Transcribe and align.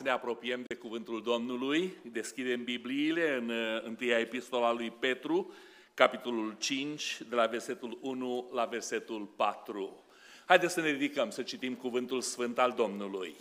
Să 0.00 0.06
ne 0.06 0.12
apropiem 0.12 0.62
de 0.66 0.74
cuvântul 0.74 1.22
Domnului, 1.22 1.96
deschidem 2.12 2.64
Bibliile 2.64 3.36
în 3.36 3.48
uh, 3.48 3.82
întâia 3.84 4.18
epistola 4.18 4.72
lui 4.72 4.90
Petru, 4.90 5.54
capitolul 5.94 6.56
5, 6.58 7.18
de 7.28 7.34
la 7.34 7.46
versetul 7.46 7.98
1 8.00 8.50
la 8.52 8.64
versetul 8.64 9.32
4. 9.36 10.04
Haideți 10.46 10.72
să 10.72 10.80
ne 10.80 10.90
ridicăm 10.90 11.30
să 11.30 11.42
citim 11.42 11.74
cuvântul 11.74 12.20
sfânt 12.20 12.58
al 12.58 12.72
Domnului. 12.76 13.34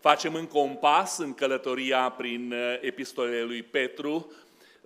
Facem 0.00 0.34
încă 0.34 0.58
un 0.58 0.74
pas 0.74 1.18
în 1.18 1.34
călătoria 1.34 2.10
prin 2.10 2.52
uh, 2.52 2.78
epistolele 2.80 3.42
lui 3.42 3.62
Petru. 3.62 4.32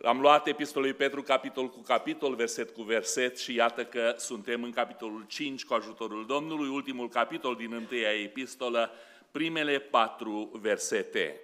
Am 0.03 0.21
luat 0.21 0.47
epistolul 0.47 0.89
lui 0.89 0.97
Petru 0.97 1.23
capitol 1.23 1.69
cu 1.69 1.81
capitol, 1.81 2.35
verset 2.35 2.71
cu 2.71 2.83
verset 2.83 3.39
și 3.39 3.55
iată 3.55 3.85
că 3.85 4.15
suntem 4.19 4.63
în 4.63 4.71
capitolul 4.71 5.25
5 5.29 5.65
cu 5.65 5.75
ajutorul 5.75 6.27
Domnului, 6.27 6.69
ultimul 6.69 7.09
capitol 7.09 7.55
din 7.55 7.73
întâia 7.73 8.13
epistolă, 8.23 8.91
primele 9.31 9.79
patru 9.79 10.51
versete. 10.53 11.41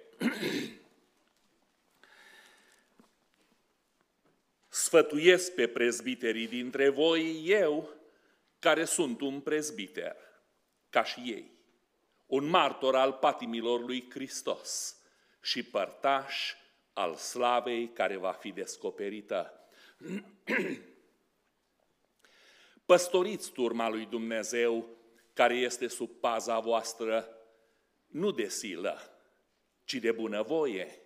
Sfătuiesc 4.69 5.53
pe 5.53 5.67
prezbiterii 5.67 6.47
dintre 6.47 6.89
voi, 6.89 7.43
eu, 7.45 7.89
care 8.59 8.85
sunt 8.85 9.21
un 9.21 9.39
prezbiter, 9.39 10.15
ca 10.89 11.03
și 11.03 11.19
ei, 11.19 11.51
un 12.25 12.45
martor 12.45 12.95
al 12.95 13.13
patimilor 13.13 13.85
lui 13.85 14.09
Hristos 14.09 14.97
și 15.41 15.63
părtaș 15.63 16.53
al 16.93 17.15
slavei 17.15 17.89
care 17.89 18.17
va 18.17 18.31
fi 18.31 18.51
descoperită. 18.51 19.53
Păstoriți 22.85 23.51
turma 23.51 23.89
lui 23.89 24.05
Dumnezeu 24.05 24.85
care 25.33 25.55
este 25.55 25.87
sub 25.87 26.09
paza 26.09 26.59
voastră 26.59 27.37
nu 28.13 28.31
de 28.31 28.47
silă, 28.47 29.17
ci 29.83 29.93
de 29.93 30.11
bunăvoie, 30.11 31.01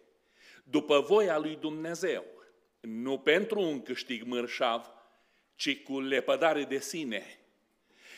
după 0.63 0.99
voia 0.99 1.37
lui 1.37 1.55
Dumnezeu, 1.55 2.25
nu 2.79 3.19
pentru 3.19 3.61
un 3.61 3.81
câștig 3.81 4.23
mărșav, 4.23 4.91
ci 5.55 5.83
cu 5.83 5.99
lepădare 5.99 6.63
de 6.63 6.79
sine, 6.79 7.39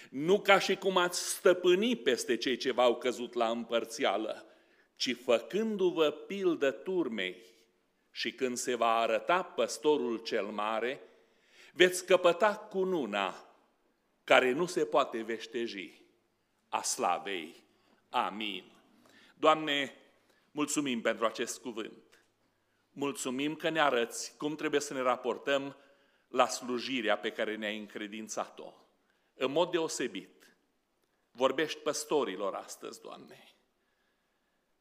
nu 0.09 0.41
ca 0.41 0.59
și 0.59 0.75
cum 0.75 0.97
ați 0.97 1.29
stăpâni 1.29 1.95
peste 1.95 2.37
cei 2.37 2.57
ce 2.57 2.71
v-au 2.71 2.97
căzut 2.97 3.33
la 3.33 3.49
împărțială, 3.49 4.45
ci 4.95 5.15
făcându-vă 5.15 6.11
pildă 6.11 6.71
turmei 6.71 7.41
și 8.11 8.31
când 8.31 8.57
se 8.57 8.75
va 8.75 8.95
arăta 8.95 9.43
păstorul 9.43 10.17
cel 10.17 10.45
mare, 10.45 11.01
veți 11.73 12.05
căpăta 12.05 12.55
cununa 12.55 13.53
care 14.23 14.51
nu 14.51 14.65
se 14.65 14.85
poate 14.85 15.21
veșteji 15.21 16.01
a 16.69 16.81
slavei. 16.81 17.63
Amin. 18.09 18.78
Doamne, 19.39 19.95
mulțumim 20.51 21.01
pentru 21.01 21.25
acest 21.25 21.61
cuvânt. 21.61 22.25
Mulțumim 22.91 23.55
că 23.55 23.69
ne 23.69 23.79
arăți 23.79 24.37
cum 24.37 24.55
trebuie 24.55 24.79
să 24.79 24.93
ne 24.93 25.01
raportăm 25.01 25.75
la 26.27 26.47
slujirea 26.47 27.17
pe 27.17 27.31
care 27.31 27.55
ne-ai 27.55 27.77
încredințat-o. 27.77 28.73
În 29.33 29.51
mod 29.51 29.71
deosebit, 29.71 30.57
vorbești 31.31 31.79
păstorilor 31.79 32.53
astăzi, 32.53 33.01
Doamne. 33.01 33.55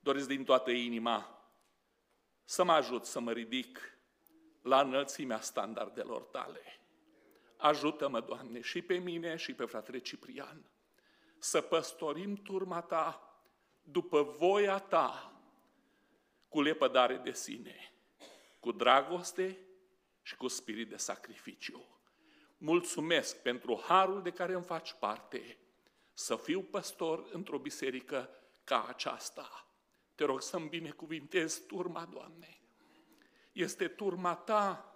Doresc 0.01 0.29
din 0.29 0.45
toată 0.45 0.71
inima 0.71 1.43
să 2.45 2.65
mă 2.65 2.73
ajut 2.73 3.05
să 3.05 3.21
mă 3.21 3.33
ridic 3.33 3.99
la 4.63 4.81
înălțimea 4.81 5.41
standardelor 5.41 6.23
tale. 6.23 6.81
Ajută-mă, 7.57 8.21
Doamne, 8.21 8.61
și 8.61 8.83
pe 8.83 8.95
mine 8.95 9.37
și 9.37 9.55
pe 9.55 9.65
fratele 9.65 9.99
Ciprian 9.99 10.71
să 11.39 11.61
păstorim 11.61 12.35
turma 12.35 12.81
Ta 12.81 13.28
după 13.91 14.23
voia 14.23 14.79
ta, 14.79 15.33
cu 16.49 16.61
lepădare 16.61 17.17
de 17.17 17.33
sine, 17.33 17.93
cu 18.61 18.73
dragoste 18.73 19.59
și 20.23 20.37
cu 20.37 20.49
spirit 20.49 20.89
de 20.89 20.97
sacrificiu. 20.97 21.87
Mulțumesc 22.59 23.43
pentru 23.43 23.83
harul 23.87 24.23
de 24.23 24.31
care 24.31 24.53
îmi 24.53 24.65
faci 24.65 24.93
parte, 24.93 25.59
să 26.13 26.37
fiu 26.37 26.63
păstor 26.63 27.29
într-o 27.33 27.59
biserică 27.59 28.31
ca 28.65 28.87
aceasta. 28.89 29.67
Te 30.15 30.25
rog 30.25 30.43
să-mi 30.43 30.69
binecuvintezi 30.69 31.67
turma, 31.67 32.05
Doamne. 32.05 32.61
Este 33.53 33.89
turma 33.89 34.35
Ta 34.35 34.95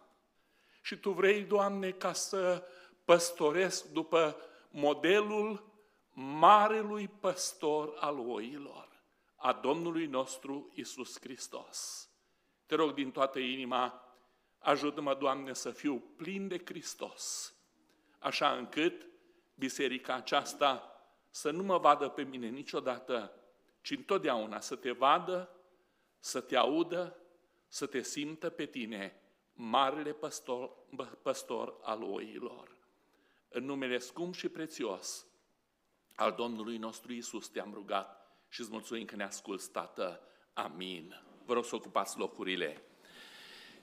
și 0.83 0.97
Tu 0.97 1.11
vrei, 1.11 1.43
Doamne, 1.43 1.91
ca 1.91 2.13
să 2.13 2.67
păstoresc 3.05 3.85
după 3.89 4.37
modelul 4.71 5.72
marelui 6.13 7.09
păstor 7.09 7.97
al 7.99 8.19
oilor, 8.19 8.89
a 9.37 9.53
Domnului 9.53 10.07
nostru 10.07 10.71
Isus 10.75 11.21
Hristos. 11.21 12.11
Te 12.67 12.75
rog 12.75 12.95
din 12.95 13.11
toată 13.11 13.39
inima, 13.39 14.15
ajută-mă, 14.59 15.15
Doamne, 15.15 15.53
să 15.53 15.71
fiu 15.71 15.99
plin 16.17 16.49
de 16.49 16.63
Hristos, 16.65 17.55
așa 18.19 18.57
încât 18.57 19.07
biserica 19.55 20.15
aceasta 20.15 20.87
să 21.31 21.51
nu 21.51 21.63
mă 21.63 21.79
vadă 21.79 22.09
pe 22.09 22.23
mine 22.23 22.49
niciodată, 22.49 23.33
ci 23.81 23.91
întotdeauna 23.91 24.61
să 24.61 24.77
te 24.77 24.91
vadă, 24.91 25.57
să 26.19 26.41
te 26.41 26.57
audă, 26.57 27.17
să 27.69 27.87
te 27.87 28.03
simtă 28.03 28.51
pe 28.51 28.67
tine, 28.67 29.21
marele 29.53 30.13
păstor, 30.13 30.71
păstor 31.23 31.79
al 31.83 32.03
oilor. 32.03 32.77
În 33.49 33.65
numele 33.65 33.99
scump 33.99 34.35
și 34.35 34.49
prețios 34.49 35.27
al 36.15 36.35
Domnului 36.37 36.77
nostru 36.77 37.13
Isus 37.13 37.49
te-am 37.49 37.71
rugat 37.75 38.23
și 38.49 38.61
îți 38.61 38.71
mulțumim 38.71 39.05
că 39.05 39.17
ne 39.17 39.25
asculți, 39.25 39.71
Tată. 39.71 40.21
Amin. 40.53 41.23
Vă 41.45 41.53
rog 41.53 41.65
să 41.65 41.75
ocupați 41.75 42.19
locurile. 42.19 42.83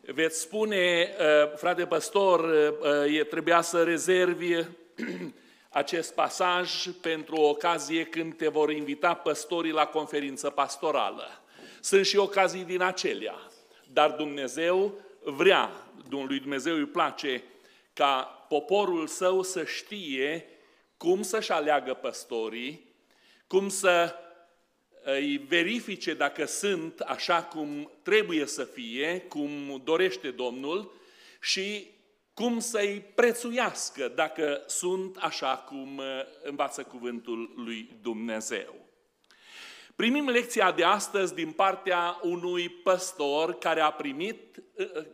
Veți 0.01 0.39
spune, 0.39 1.09
uh, 1.19 1.55
frate 1.55 1.85
păstor, 1.85 2.39
uh, 2.39 3.15
e, 3.15 3.23
trebuia 3.23 3.61
să 3.61 3.83
rezervi 3.83 4.53
acest 5.69 6.13
pasaj 6.13 6.87
pentru 7.01 7.35
o 7.35 7.49
ocazie 7.49 8.03
când 8.03 8.37
te 8.37 8.47
vor 8.47 8.71
invita 8.71 9.13
păstorii 9.13 9.71
la 9.71 9.85
conferință 9.85 10.49
pastorală. 10.49 11.27
Sunt 11.79 12.05
și 12.05 12.17
ocazii 12.17 12.63
din 12.63 12.81
acelea, 12.81 13.35
dar 13.91 14.11
Dumnezeu 14.11 14.93
vrea, 15.23 15.71
lui 16.09 16.39
Dumnezeu 16.39 16.75
îi 16.75 16.85
place 16.85 17.43
ca 17.93 18.45
poporul 18.49 19.07
său 19.07 19.41
să 19.41 19.63
știe 19.63 20.45
cum 20.99 21.21
să-și 21.21 21.51
aleagă 21.51 21.93
păstorii, 21.93 22.95
cum 23.47 23.69
să 23.69 24.15
îi 25.03 25.37
verifice 25.37 26.13
dacă 26.13 26.45
sunt 26.45 26.99
așa 26.99 27.43
cum 27.43 27.91
trebuie 28.03 28.45
să 28.45 28.63
fie, 28.63 29.19
cum 29.19 29.81
dorește 29.83 30.31
Domnul 30.31 30.91
și 31.41 31.87
cum 32.33 32.59
să-i 32.59 33.01
prețuiască 33.15 34.07
dacă 34.07 34.63
sunt 34.67 35.17
așa 35.17 35.57
cum 35.57 35.97
uh, 35.97 36.05
învață 36.43 36.83
cuvântul 36.83 37.53
lui 37.55 37.97
Dumnezeu. 38.01 38.75
Primim 39.95 40.29
lecția 40.29 40.71
de 40.71 40.83
astăzi 40.83 41.33
din 41.33 41.51
partea 41.51 42.19
unui 42.21 42.69
păstor 42.69 43.57
care 43.57 43.81
a 43.81 43.91
primit 43.91 44.57
uh, 44.57 44.91
uh, 44.95 45.05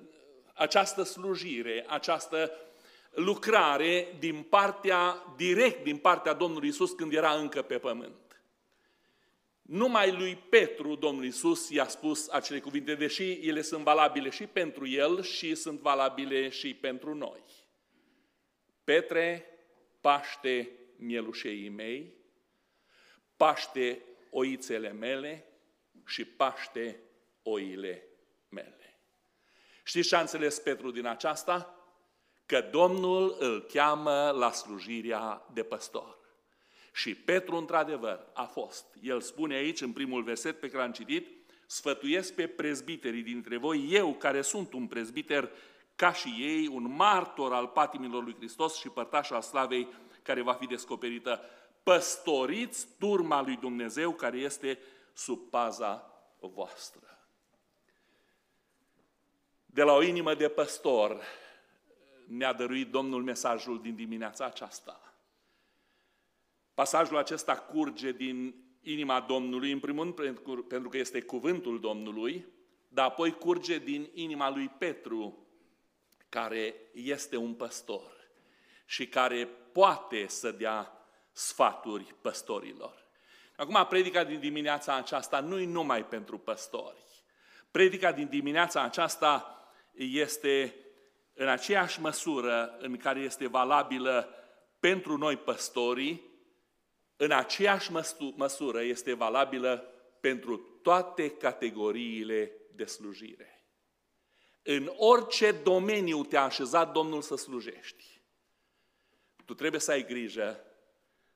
această 0.53 1.03
slujire, 1.03 1.85
această 1.88 2.52
lucrare 3.16 4.16
din 4.20 4.42
partea, 4.42 5.34
direct 5.36 5.84
din 5.84 5.98
partea 5.98 6.34
Domnului 6.34 6.68
Isus 6.68 6.92
când 6.92 7.14
era 7.14 7.34
încă 7.34 7.62
pe 7.62 7.78
pământ. 7.78 8.44
Numai 9.62 10.12
lui 10.12 10.36
Petru, 10.36 10.96
Domnul 10.96 11.26
Isus, 11.26 11.70
i-a 11.70 11.88
spus 11.88 12.28
acele 12.28 12.59
cuvinte, 12.59 12.96
deși 12.96 13.31
ele 13.31 13.62
sunt 13.62 13.84
valabile 13.84 14.30
și 14.30 14.48
pentru 14.48 14.88
el 14.88 15.24
și 15.24 15.56
sunt 15.56 15.80
valabile 15.80 16.50
și 16.50 16.74
pentru 16.74 17.14
noi. 17.14 17.44
Petre, 18.84 19.46
paște 20.02 20.72
mielușeii 20.97 21.70
mei, 21.70 22.14
paște 23.38 24.02
oițele 24.30 24.92
mele 24.92 25.46
și 26.06 26.26
paște 26.26 27.00
oile 27.44 28.08
mele. 28.50 29.00
Știți 29.84 30.08
ce 30.08 30.16
a 30.16 30.20
înțeles 30.20 30.59
Petru 30.59 30.91
din 30.91 31.06
aceasta? 31.06 31.75
Că 32.46 32.62
Domnul 32.72 33.36
îl 33.40 33.62
cheamă 33.62 34.30
la 34.30 34.52
slujirea 34.52 35.46
de 35.53 35.64
păstor. 35.64 36.18
Și 36.94 37.16
Petru, 37.16 37.56
într-adevăr, 37.56 38.28
a 38.34 38.44
fost. 38.44 38.86
El 39.02 39.22
spune 39.22 39.56
aici, 39.56 39.82
în 39.82 39.92
primul 39.92 40.24
verset 40.24 40.59
pe 40.59 40.70
care 40.70 40.84
l-am 40.84 40.92
citit, 40.92 41.28
sfătuiesc 41.66 42.34
pe 42.34 42.47
prezbiterii 42.47 43.22
dintre 43.22 43.58
voi, 43.58 43.88
eu 43.90 44.14
care 44.14 44.42
sunt 44.42 44.74
un 44.74 44.88
prezbiter 44.88 45.52
ca 45.96 46.14
și 46.14 46.36
ei, 46.40 46.68
un 46.68 46.96
martor 46.96 47.53
al 47.53 47.68
patimilor 47.68 48.24
lui 48.24 48.36
Hristos 48.36 48.76
și 48.78 48.90
părtaș 48.90 49.30
al 49.30 49.41
slavei 49.41 49.88
care 50.22 50.41
va 50.41 50.53
fi 50.53 50.66
descoperită. 50.66 51.41
Păstoriți 51.84 52.88
turma 53.00 53.41
lui 53.41 53.56
Dumnezeu 53.56 54.12
care 54.12 54.38
este 54.38 54.80
sub 55.14 55.50
paza 55.50 56.09
voastră. 56.40 57.28
De 59.66 59.84
la 59.84 59.94
o 59.94 60.02
inimă 60.02 60.34
de 60.34 60.48
păstor 60.48 61.22
ne-a 62.28 62.54
dăruit 62.54 62.92
Domnul 62.92 63.24
mesajul 63.24 63.82
din 63.82 63.96
dimineața 63.96 64.46
aceasta. 64.46 65.16
Pasajul 66.74 67.18
acesta 67.18 67.56
curge 67.56 68.12
din 68.12 68.56
inima 68.82 69.22
Domnului, 69.22 69.72
în 69.72 69.80
primul 69.80 70.14
rând 70.18 70.40
pentru 70.68 70.90
că 70.90 70.98
este 70.98 71.22
cuvântul 71.22 71.80
Domnului, 71.80 72.46
dar 72.88 73.06
apoi 73.06 73.32
curge 73.32 73.78
din 73.78 74.10
inima 74.14 74.50
lui 74.50 74.70
Petru, 74.70 75.48
care 76.30 76.76
este 76.94 77.38
un 77.38 77.54
păstor 77.54 78.12
și 78.86 79.08
care 79.08 79.46
poate 79.72 80.28
să 80.28 80.52
dea 80.52 80.92
sfaturi 81.32 82.16
păstorilor. 82.22 83.04
Acum, 83.56 83.86
predica 83.90 84.24
din 84.24 84.40
dimineața 84.40 84.96
aceasta 84.96 85.40
nu 85.40 85.60
e 85.60 85.66
numai 85.66 86.06
pentru 86.06 86.38
păstori. 86.38 87.04
Predica 87.72 88.12
din 88.12 88.28
dimineața 88.28 88.84
aceasta 88.84 89.60
este 89.92 90.76
în 91.37 91.47
aceeași 91.47 92.02
măsură 92.02 92.78
în 92.79 92.97
care 92.97 93.20
este 93.20 93.47
valabilă 93.47 94.29
pentru 94.79 95.17
noi 95.17 95.37
păstorii, 95.37 96.34
în 97.16 97.32
aceeași 97.32 97.91
măsură 98.35 98.82
este 98.82 99.14
valabilă 99.14 99.78
pentru 100.20 100.58
toate 100.58 101.29
categoriile 101.29 102.52
de 102.72 102.85
slujire. 102.85 103.66
În 104.64 104.91
orice 104.96 105.52
domeniu 105.52 106.23
te-a 106.23 106.43
așezat 106.43 106.91
Domnul 106.91 107.22
să 107.22 107.35
slujești, 107.35 108.22
tu 109.46 109.53
trebuie 109.53 109.81
să 109.81 109.91
ai 109.91 110.05
grijă 110.05 110.59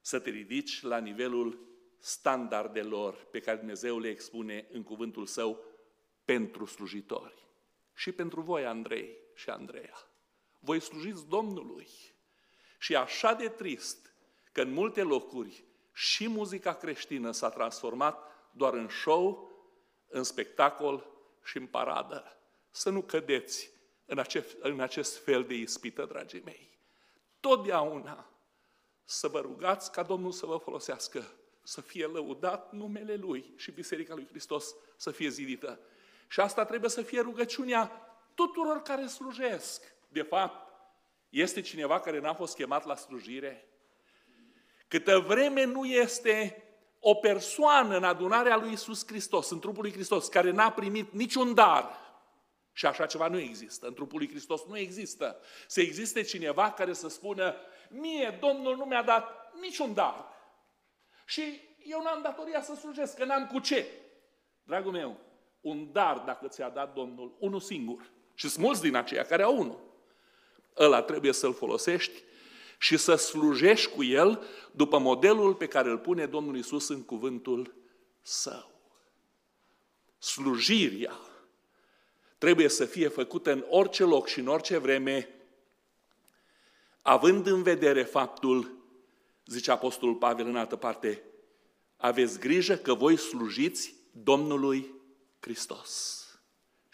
să 0.01 0.19
te 0.19 0.29
ridici 0.29 0.81
la 0.81 0.97
nivelul 0.97 1.67
standardelor 1.97 3.27
pe 3.31 3.39
care 3.39 3.57
Dumnezeu 3.57 3.99
le 3.99 4.09
expune 4.09 4.67
în 4.71 4.83
cuvântul 4.83 5.25
Său 5.25 5.63
pentru 6.25 6.65
slujitori. 6.65 7.47
Și 7.93 8.11
pentru 8.11 8.41
voi, 8.41 8.65
Andrei 8.65 9.18
și 9.39 9.49
Andreea. 9.49 9.93
Voi 10.59 10.79
slujiți 10.79 11.27
Domnului. 11.27 11.87
Și 12.77 12.95
așa 12.95 13.33
de 13.33 13.47
trist 13.47 14.13
că 14.51 14.61
în 14.61 14.71
multe 14.71 15.01
locuri 15.01 15.63
și 15.93 16.27
muzica 16.27 16.73
creștină 16.73 17.31
s-a 17.31 17.49
transformat 17.49 18.19
doar 18.51 18.73
în 18.73 18.89
show, 18.89 19.51
în 20.07 20.23
spectacol 20.23 21.07
și 21.43 21.57
în 21.57 21.67
paradă. 21.67 22.37
Să 22.69 22.89
nu 22.89 23.01
cădeți 23.01 23.71
în 24.05 24.19
acest, 24.19 24.57
în 24.59 24.79
acest 24.79 25.23
fel 25.23 25.43
de 25.43 25.53
ispită, 25.53 26.05
dragii 26.05 26.41
mei. 26.45 26.77
Totdeauna 27.39 28.29
să 29.03 29.27
vă 29.27 29.39
rugați 29.39 29.91
ca 29.91 30.03
Domnul 30.03 30.31
să 30.31 30.45
vă 30.45 30.57
folosească, 30.57 31.31
să 31.63 31.81
fie 31.81 32.05
lăudat 32.05 32.71
numele 32.71 33.15
Lui 33.15 33.53
și 33.55 33.71
Biserica 33.71 34.13
Lui 34.13 34.27
Hristos 34.27 34.75
să 34.95 35.11
fie 35.11 35.29
zidită. 35.29 35.79
Și 36.27 36.39
asta 36.39 36.65
trebuie 36.65 36.89
să 36.89 37.01
fie 37.01 37.21
rugăciunea 37.21 38.08
tuturor 38.45 38.81
care 38.81 39.05
slujesc. 39.05 39.95
De 40.07 40.21
fapt, 40.21 40.73
este 41.29 41.61
cineva 41.61 41.99
care 41.99 42.19
n-a 42.19 42.33
fost 42.33 42.55
chemat 42.55 42.85
la 42.85 42.95
slujire? 42.95 43.67
Câtă 44.87 45.19
vreme 45.19 45.63
nu 45.63 45.85
este 45.85 46.63
o 46.99 47.13
persoană 47.13 47.97
în 47.97 48.03
adunarea 48.03 48.57
lui 48.57 48.71
Isus 48.71 49.07
Hristos, 49.07 49.49
în 49.49 49.59
trupul 49.59 49.81
lui 49.81 49.91
Hristos, 49.91 50.27
care 50.27 50.51
n-a 50.51 50.71
primit 50.71 51.11
niciun 51.11 51.53
dar, 51.53 51.95
și 52.71 52.85
așa 52.85 53.05
ceva 53.05 53.27
nu 53.27 53.39
există, 53.39 53.87
în 53.87 53.93
trupul 53.93 54.17
lui 54.17 54.29
Hristos 54.29 54.65
nu 54.65 54.77
există, 54.77 55.39
să 55.67 55.81
existe 55.81 56.21
cineva 56.21 56.71
care 56.71 56.93
să 56.93 57.07
spună, 57.09 57.55
mie 57.89 58.37
Domnul 58.39 58.75
nu 58.75 58.85
mi-a 58.85 59.03
dat 59.03 59.53
niciun 59.61 59.93
dar. 59.93 60.25
Și 61.25 61.41
eu 61.77 62.01
n-am 62.01 62.21
datoria 62.21 62.61
să 62.61 62.75
slujesc, 62.75 63.17
că 63.17 63.25
n-am 63.25 63.47
cu 63.47 63.59
ce. 63.59 63.85
Dragul 64.63 64.91
meu, 64.91 65.17
un 65.61 65.91
dar 65.91 66.17
dacă 66.17 66.47
ți-a 66.47 66.69
dat 66.69 66.93
Domnul, 66.93 67.35
unul 67.39 67.59
singur. 67.59 68.17
Și 68.39 68.49
sunt 68.49 68.65
mulți 68.65 68.81
din 68.81 68.95
aceia 68.95 69.23
care 69.23 69.43
au 69.43 69.57
unul. 69.57 69.79
Ăla 70.77 71.01
trebuie 71.01 71.31
să-l 71.31 71.53
folosești 71.53 72.23
și 72.77 72.97
să 72.97 73.15
slujești 73.15 73.91
cu 73.91 74.03
el 74.03 74.43
după 74.71 74.97
modelul 74.97 75.55
pe 75.55 75.67
care 75.67 75.89
îl 75.89 75.97
pune 75.97 76.25
Domnul 76.25 76.57
Isus 76.57 76.89
în 76.89 77.03
cuvântul 77.03 77.73
său. 78.21 78.71
Slujirea 80.17 81.19
trebuie 82.37 82.67
să 82.67 82.85
fie 82.85 83.07
făcută 83.07 83.51
în 83.51 83.65
orice 83.69 84.03
loc 84.03 84.27
și 84.27 84.39
în 84.39 84.47
orice 84.47 84.77
vreme, 84.77 85.29
având 87.01 87.47
în 87.47 87.63
vedere 87.63 88.03
faptul, 88.03 88.77
zice 89.45 89.71
Apostolul 89.71 90.15
Pavel 90.15 90.47
în 90.47 90.55
altă 90.55 90.75
parte, 90.75 91.23
aveți 91.97 92.39
grijă 92.39 92.75
că 92.75 92.93
voi 92.93 93.17
slujiți 93.17 93.95
Domnului 94.11 94.93
Hristos. 95.39 96.18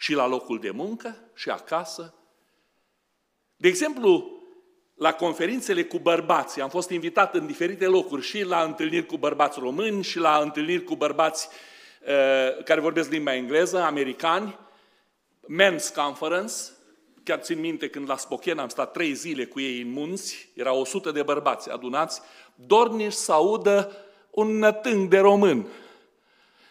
Și 0.06 0.14
la 0.14 0.26
locul 0.26 0.58
de 0.58 0.70
muncă, 0.70 1.16
și 1.34 1.50
acasă. 1.50 2.14
De 3.56 3.68
exemplu, 3.68 4.40
la 4.94 5.12
conferințele 5.12 5.84
cu 5.84 5.98
bărbați, 5.98 6.60
am 6.60 6.68
fost 6.68 6.90
invitat 6.90 7.34
în 7.34 7.46
diferite 7.46 7.86
locuri 7.86 8.22
și 8.22 8.42
la 8.42 8.62
întâlniri 8.62 9.06
cu 9.06 9.16
bărbați 9.16 9.58
români 9.58 10.02
și 10.02 10.18
la 10.18 10.38
întâlniri 10.38 10.84
cu 10.84 10.96
bărbați 10.96 11.48
uh, 11.48 12.64
care 12.64 12.80
vorbesc 12.80 13.10
limba 13.10 13.34
engleză, 13.34 13.82
americani, 13.82 14.58
Men's 15.40 15.94
Conference, 15.94 16.54
chiar 17.24 17.38
țin 17.38 17.60
minte 17.60 17.88
când 17.88 18.08
la 18.08 18.16
Spokane 18.16 18.60
am 18.60 18.68
stat 18.68 18.92
trei 18.92 19.12
zile 19.12 19.44
cu 19.44 19.60
ei 19.60 19.80
în 19.80 19.90
munți, 19.90 20.48
erau 20.54 20.80
100 20.80 21.10
de 21.10 21.22
bărbați 21.22 21.70
adunați, 21.70 22.20
dorniși 22.54 23.16
să 23.16 23.32
audă 23.32 23.96
un 24.30 24.58
nătâng 24.58 25.08
de 25.08 25.18
român. 25.18 25.66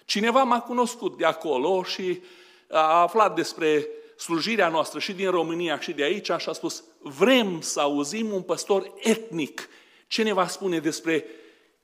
Cineva 0.06 0.44
m-a 0.44 0.62
cunoscut 0.62 1.18
de 1.18 1.26
acolo 1.26 1.84
și 1.84 2.22
a 2.70 3.02
aflat 3.02 3.36
despre 3.36 3.88
slujirea 4.18 4.70
noastră 4.70 5.00
și 5.00 5.14
din 5.14 5.30
România 5.30 5.80
și 5.80 5.94
de 5.94 6.04
aici 6.04 6.26
și 6.38 6.50
a 6.50 6.54
spus, 6.54 6.84
vrem 7.00 7.62
să 7.62 7.80
auzim 7.80 8.34
un 8.34 8.42
păstor 8.42 8.94
etnic 8.98 9.70
ce 10.08 10.24
ne 10.24 10.34
va 10.34 10.48
spune 10.48 10.80
despre 10.80 11.26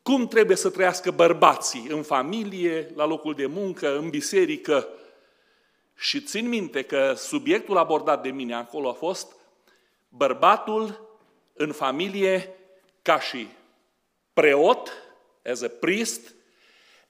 cum 0.01 0.27
trebuie 0.27 0.57
să 0.57 0.69
trăiască 0.69 1.11
bărbații 1.11 1.87
în 1.89 2.03
familie, 2.03 2.91
la 2.95 3.05
locul 3.05 3.33
de 3.33 3.45
muncă, 3.45 3.97
în 3.97 4.09
biserică. 4.09 4.87
Și 5.95 6.21
țin 6.21 6.49
minte 6.49 6.81
că 6.81 7.13
subiectul 7.17 7.77
abordat 7.77 8.23
de 8.23 8.29
mine 8.29 8.55
acolo 8.55 8.89
a 8.89 8.93
fost 8.93 9.35
bărbatul 10.09 11.09
în 11.53 11.71
familie 11.71 12.55
ca 13.01 13.19
și 13.19 13.47
preot, 14.33 14.91
as 15.45 15.61
a 15.61 15.67
priest, 15.79 16.35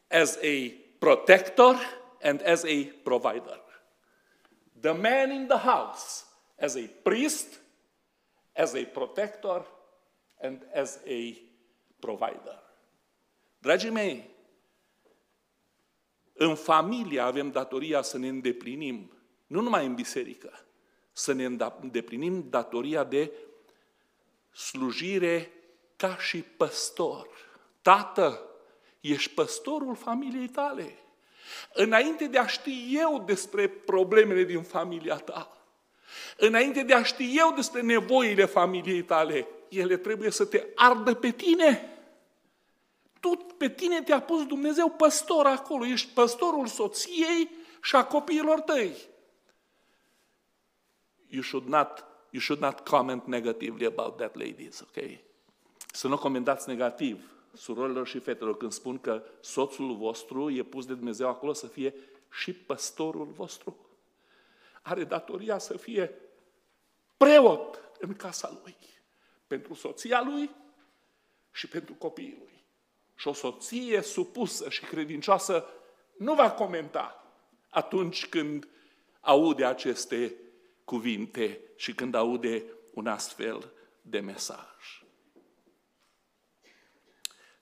as 0.09 0.35
a 0.35 0.73
protector 0.99 2.00
and 2.21 2.41
as 2.41 2.63
a 2.63 2.83
provider. 3.03 3.61
The 4.79 4.91
man 4.91 5.31
in 5.31 5.47
the 5.47 5.57
house 5.57 6.25
as 6.57 6.75
a 6.75 6.87
priest, 7.03 7.59
as 8.53 8.73
a 8.73 8.83
protector 8.83 9.65
and 10.41 10.67
as 10.73 10.99
a 11.07 11.37
provider. 11.99 12.59
Dragii 13.57 13.89
mei, 13.89 14.29
în 16.33 16.55
familie 16.55 17.19
avem 17.19 17.51
datoria 17.51 18.01
să 18.01 18.17
ne 18.17 18.27
îndeplinim, 18.27 19.11
nu 19.47 19.61
numai 19.61 19.85
în 19.85 19.95
biserică, 19.95 20.65
să 21.11 21.33
ne 21.33 21.45
îndeplinim 21.81 22.49
datoria 22.49 23.03
de 23.03 23.31
slujire 24.51 25.51
ca 25.95 26.17
și 26.17 26.41
păstor. 26.41 27.27
Tată, 27.81 28.45
ești 28.99 29.33
păstorul 29.33 29.95
familiei 29.95 30.47
tale. 30.47 30.95
Înainte 31.73 32.25
de 32.25 32.37
a 32.37 32.47
ști 32.47 32.87
eu 32.91 33.23
despre 33.25 33.67
problemele 33.67 34.43
din 34.43 34.61
familia 34.61 35.15
ta, 35.15 35.61
înainte 36.37 36.83
de 36.83 36.93
a 36.93 37.03
ști 37.03 37.33
eu 37.37 37.53
despre 37.55 37.81
nevoile 37.81 38.45
familiei 38.45 39.03
tale, 39.03 39.47
ele 39.69 39.97
trebuie 39.97 40.29
să 40.29 40.45
te 40.45 40.67
ardă 40.75 41.13
pe 41.13 41.31
tine. 41.31 41.85
Tu, 43.19 43.29
pe 43.57 43.69
tine 43.69 44.01
te-a 44.01 44.21
pus 44.21 44.45
Dumnezeu 44.45 44.89
păstor 44.89 45.45
acolo, 45.45 45.85
ești 45.85 46.13
păstorul 46.13 46.67
soției 46.67 47.49
și 47.83 47.95
a 47.95 48.05
copiilor 48.05 48.59
tăi. 48.59 48.97
You 51.27 51.41
should 51.41 51.67
not, 51.67 52.05
you 52.29 52.41
should 52.41 52.61
not 52.61 52.79
comment 52.79 53.25
negatively 53.25 53.85
about 53.85 54.17
that, 54.17 54.35
ladies, 54.35 54.79
okay? 54.79 55.23
Să 55.91 56.07
nu 56.07 56.17
comentați 56.17 56.69
negativ 56.69 57.31
surorilor 57.53 58.07
și 58.07 58.19
fetelor 58.19 58.57
când 58.57 58.71
spun 58.71 58.99
că 58.99 59.23
soțul 59.39 59.95
vostru 59.95 60.49
e 60.49 60.63
pus 60.63 60.85
de 60.85 60.93
Dumnezeu 60.93 61.27
acolo 61.27 61.53
să 61.53 61.67
fie 61.67 61.93
și 62.31 62.53
păstorul 62.53 63.25
vostru. 63.25 63.77
Are 64.81 65.03
datoria 65.03 65.57
să 65.57 65.77
fie 65.77 66.11
preot 67.17 67.91
în 67.99 68.15
casa 68.15 68.59
lui, 68.63 68.75
pentru 69.47 69.73
soția 69.73 70.21
lui 70.21 70.49
și 71.51 71.67
pentru 71.67 71.93
copiii 71.93 72.37
lui. 72.39 72.63
Și 73.15 73.27
o 73.27 73.33
soție 73.33 74.01
supusă 74.01 74.69
și 74.69 74.85
credincioasă 74.85 75.65
nu 76.17 76.33
va 76.33 76.51
comenta 76.51 77.33
atunci 77.69 78.27
când 78.27 78.67
aude 79.19 79.65
aceste 79.65 80.35
cuvinte 80.83 81.59
și 81.75 81.95
când 81.95 82.15
aude 82.15 82.63
un 82.93 83.07
astfel 83.07 83.71
de 84.01 84.19
mesaj. 84.19 85.00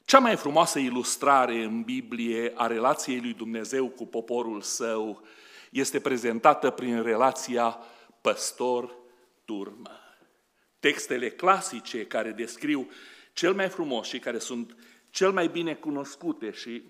Cea 0.09 0.19
mai 0.19 0.35
frumoasă 0.35 0.79
ilustrare 0.79 1.63
în 1.63 1.81
Biblie 1.81 2.51
a 2.55 2.67
relației 2.67 3.19
lui 3.19 3.33
Dumnezeu 3.33 3.89
cu 3.89 4.05
poporul 4.05 4.61
său 4.61 5.23
este 5.69 5.99
prezentată 5.99 6.69
prin 6.69 7.01
relația 7.01 7.79
păstor-turmă. 8.21 9.99
Textele 10.79 11.29
clasice 11.29 12.05
care 12.05 12.31
descriu 12.31 12.89
cel 13.33 13.53
mai 13.53 13.69
frumos 13.69 14.07
și 14.07 14.19
care 14.19 14.39
sunt 14.39 14.75
cel 15.09 15.31
mai 15.31 15.47
bine 15.47 15.73
cunoscute 15.73 16.51
și 16.51 16.83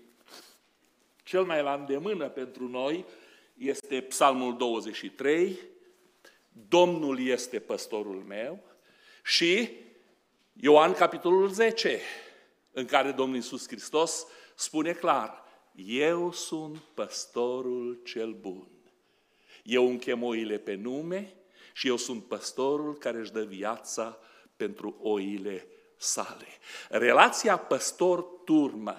cel 1.22 1.42
mai 1.42 1.62
la 1.62 1.74
îndemână 1.74 2.28
pentru 2.28 2.68
noi 2.68 3.04
este 3.54 4.00
Psalmul 4.00 4.56
23, 4.56 5.58
Domnul 6.68 7.20
este 7.26 7.58
păstorul 7.58 8.24
meu 8.28 8.62
și 9.22 9.70
Ioan 10.52 10.92
capitolul 10.92 11.48
10, 11.48 12.00
în 12.72 12.84
care 12.84 13.10
Domnul 13.10 13.36
Iisus 13.36 13.66
Hristos 13.66 14.26
spune 14.54 14.92
clar, 14.92 15.44
eu 15.86 16.32
sunt 16.32 16.76
păstorul 16.76 18.00
cel 18.04 18.32
bun. 18.32 18.68
Eu 19.62 19.88
închem 19.88 20.22
oile 20.22 20.58
pe 20.58 20.74
nume 20.74 21.34
și 21.72 21.88
eu 21.88 21.96
sunt 21.96 22.24
păstorul 22.24 22.96
care 22.98 23.18
își 23.18 23.32
dă 23.32 23.42
viața 23.42 24.18
pentru 24.56 24.96
oile 25.02 25.66
sale. 25.96 26.46
Relația 26.88 27.56
păstor-turmă 27.56 28.96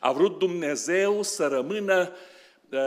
a 0.00 0.12
vrut 0.12 0.38
Dumnezeu 0.38 1.22
să 1.22 1.46
rămână 1.46 2.12
uh, 2.70 2.80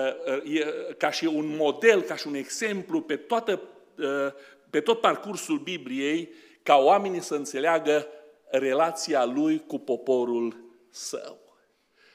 uh, 0.43 0.95
ca 0.97 1.11
și 1.11 1.25
un 1.25 1.55
model, 1.55 2.01
ca 2.01 2.15
și 2.15 2.27
un 2.27 2.33
exemplu 2.33 3.01
pe, 3.01 3.15
toată, 3.15 3.61
uh, 3.97 4.33
pe 4.69 4.81
tot 4.81 5.01
parcursul 5.01 5.57
Bibliei, 5.57 6.29
ca 6.63 6.75
oamenii 6.75 7.21
să 7.21 7.35
înțeleagă 7.35 8.07
relația 8.51 9.25
lui 9.25 9.63
cu 9.67 9.79
poporul 9.79 10.55
său. 10.89 11.39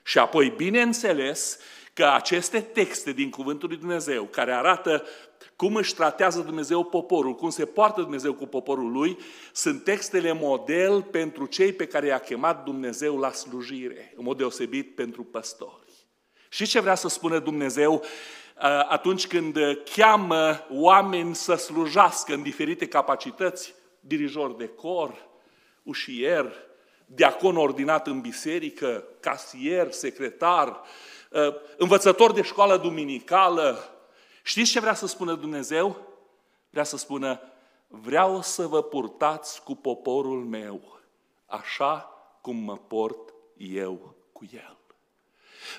Și 0.05 0.19
apoi, 0.19 0.51
bineînțeles, 0.57 1.59
că 1.93 2.07
aceste 2.15 2.61
texte 2.61 3.13
din 3.13 3.31
Cuvântul 3.31 3.69
lui 3.69 3.79
Dumnezeu, 3.79 4.25
care 4.25 4.53
arată 4.53 5.05
cum 5.57 5.75
își 5.75 5.95
tratează 5.95 6.41
Dumnezeu 6.41 6.85
poporul, 6.85 7.35
cum 7.35 7.51
se 7.51 7.65
poartă 7.65 8.01
Dumnezeu 8.01 8.35
cu 8.35 8.47
poporul 8.47 8.93
lui, 8.93 9.19
sunt 9.53 9.85
textele 9.85 10.33
model 10.33 11.03
pentru 11.03 11.47
cei 11.47 11.73
pe 11.73 11.87
care 11.87 12.07
i-a 12.07 12.19
chemat 12.19 12.65
Dumnezeu 12.65 13.19
la 13.19 13.33
slujire, 13.33 14.13
în 14.17 14.25
mod 14.25 14.37
deosebit 14.37 14.95
pentru 14.95 15.25
păstori. 15.25 16.09
Și 16.49 16.67
ce 16.67 16.81
vrea 16.81 16.95
să 16.95 17.09
spună 17.09 17.39
Dumnezeu 17.39 17.93
uh, 17.95 18.03
atunci 18.89 19.27
când 19.27 19.59
cheamă 19.95 20.67
oameni 20.71 21.35
să 21.35 21.55
slujească 21.55 22.35
în 22.35 22.43
diferite 22.43 22.89
capacități, 22.89 23.75
dirijor 24.01 24.55
de 24.55 24.69
cor, 24.69 25.29
ușier, 25.87 26.53
diacon 27.07 27.57
ordinat 27.57 28.07
în 28.07 28.21
biserică, 28.21 29.05
casier, 29.21 29.93
secretar, 29.93 30.81
uh, 31.31 31.55
învățător 31.77 32.33
de 32.33 32.43
școală 32.43 32.77
duminicală. 32.77 33.91
Știți 34.43 34.71
ce 34.71 34.81
vrea 34.81 34.95
să 34.95 35.07
spună 35.07 35.35
Dumnezeu? 35.35 36.07
Vrea 36.71 36.85
să 36.85 36.97
spună, 36.97 37.41
vreau 37.87 38.43
să 38.43 38.67
vă 38.67 38.83
purtați 38.83 39.63
cu 39.63 39.75
poporul 39.75 40.45
meu, 40.45 41.01
așa 41.47 42.11
cum 42.41 42.57
mă 42.57 42.77
port 42.77 43.35
eu 43.57 44.15
cu 44.33 44.45
el. 44.53 44.77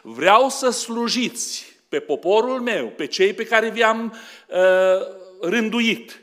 Vreau 0.02 0.50
să 0.50 0.70
slujiți 0.70 1.76
pe 1.90 2.00
poporul 2.00 2.62
meu, 2.62 2.88
pe 2.88 3.06
cei 3.06 3.34
pe 3.34 3.46
care 3.46 3.70
vi-am 3.70 4.14
uh, 4.48 5.08
rânduit, 5.42 6.22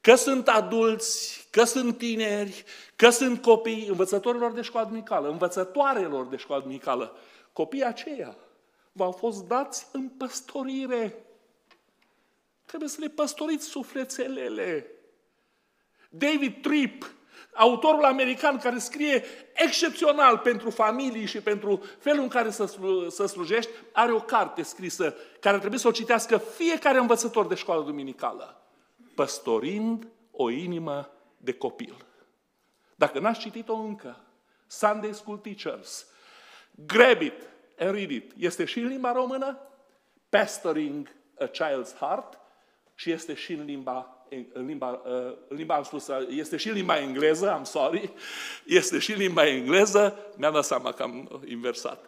că 0.00 0.14
sunt 0.14 0.48
adulți, 0.48 1.46
că 1.50 1.64
sunt 1.64 1.98
tineri, 1.98 2.64
că 2.96 3.10
sunt 3.10 3.42
copii 3.42 3.86
învățătorilor 3.86 4.52
de 4.52 4.62
școală 4.62 4.86
duminicală, 4.86 5.28
învățătoarelor 5.28 6.26
de 6.26 6.36
școală 6.36 6.62
duminicală. 6.62 7.16
Copiii 7.52 7.84
aceia 7.84 8.36
v-au 8.92 9.10
fost 9.10 9.44
dați 9.44 9.86
în 9.92 10.08
păstorire. 10.08 11.24
Trebuie 12.64 12.88
să 12.88 12.96
le 13.00 13.08
păstoriți 13.08 13.66
sufletelele. 13.66 14.86
David 16.10 16.62
Tripp, 16.62 17.14
autorul 17.52 18.04
american 18.04 18.58
care 18.58 18.78
scrie 18.78 19.24
excepțional 19.54 20.38
pentru 20.38 20.70
familii 20.70 21.26
și 21.26 21.40
pentru 21.40 21.82
felul 21.98 22.22
în 22.22 22.28
care 22.28 22.50
să, 22.50 22.64
slu- 22.64 23.08
să 23.08 23.26
slujești, 23.26 23.70
are 23.92 24.12
o 24.12 24.20
carte 24.20 24.62
scrisă 24.62 25.14
care 25.40 25.58
trebuie 25.58 25.80
să 25.80 25.88
o 25.88 25.90
citească 25.90 26.38
fiecare 26.38 26.98
învățător 26.98 27.46
de 27.46 27.54
școală 27.54 27.82
duminicală. 27.82 28.62
Păstorind 29.14 30.08
o 30.30 30.50
inimă 30.50 31.10
de 31.36 31.52
copil. 31.52 32.04
Dacă 32.94 33.18
n-ați 33.18 33.40
citit-o 33.40 33.74
încă, 33.74 34.24
Sunday 34.66 35.14
School 35.14 35.38
Teachers, 35.38 36.06
grab 36.86 37.20
it 37.20 37.48
and 37.78 37.94
read 37.94 38.10
it. 38.10 38.32
Este 38.36 38.64
și 38.64 38.78
în 38.78 38.86
limba 38.86 39.12
română, 39.12 39.58
Pastoring 40.28 41.08
a 41.38 41.44
Child's 41.44 41.96
Heart, 41.98 42.38
și 42.94 43.10
este 43.10 43.34
și 43.34 43.52
în 43.52 43.64
limba 43.64 44.14
în 44.52 44.66
limba, 44.66 45.02
uh, 45.04 45.36
în 45.48 45.56
limba 45.56 45.74
am 45.74 45.82
spus, 45.82 46.08
este 46.28 46.56
și 46.56 46.68
în 46.68 46.74
limba 46.74 46.98
engleză, 46.98 47.60
I'm 47.60 47.64
sorry, 47.64 48.12
este 48.80 48.98
și 48.98 49.12
în 49.12 49.18
limba 49.18 49.46
engleză, 49.46 50.18
mi-am 50.36 50.52
dat 50.52 50.64
seama 50.64 50.92
că 50.92 51.02
am 51.02 51.42
inversat. 51.46 52.04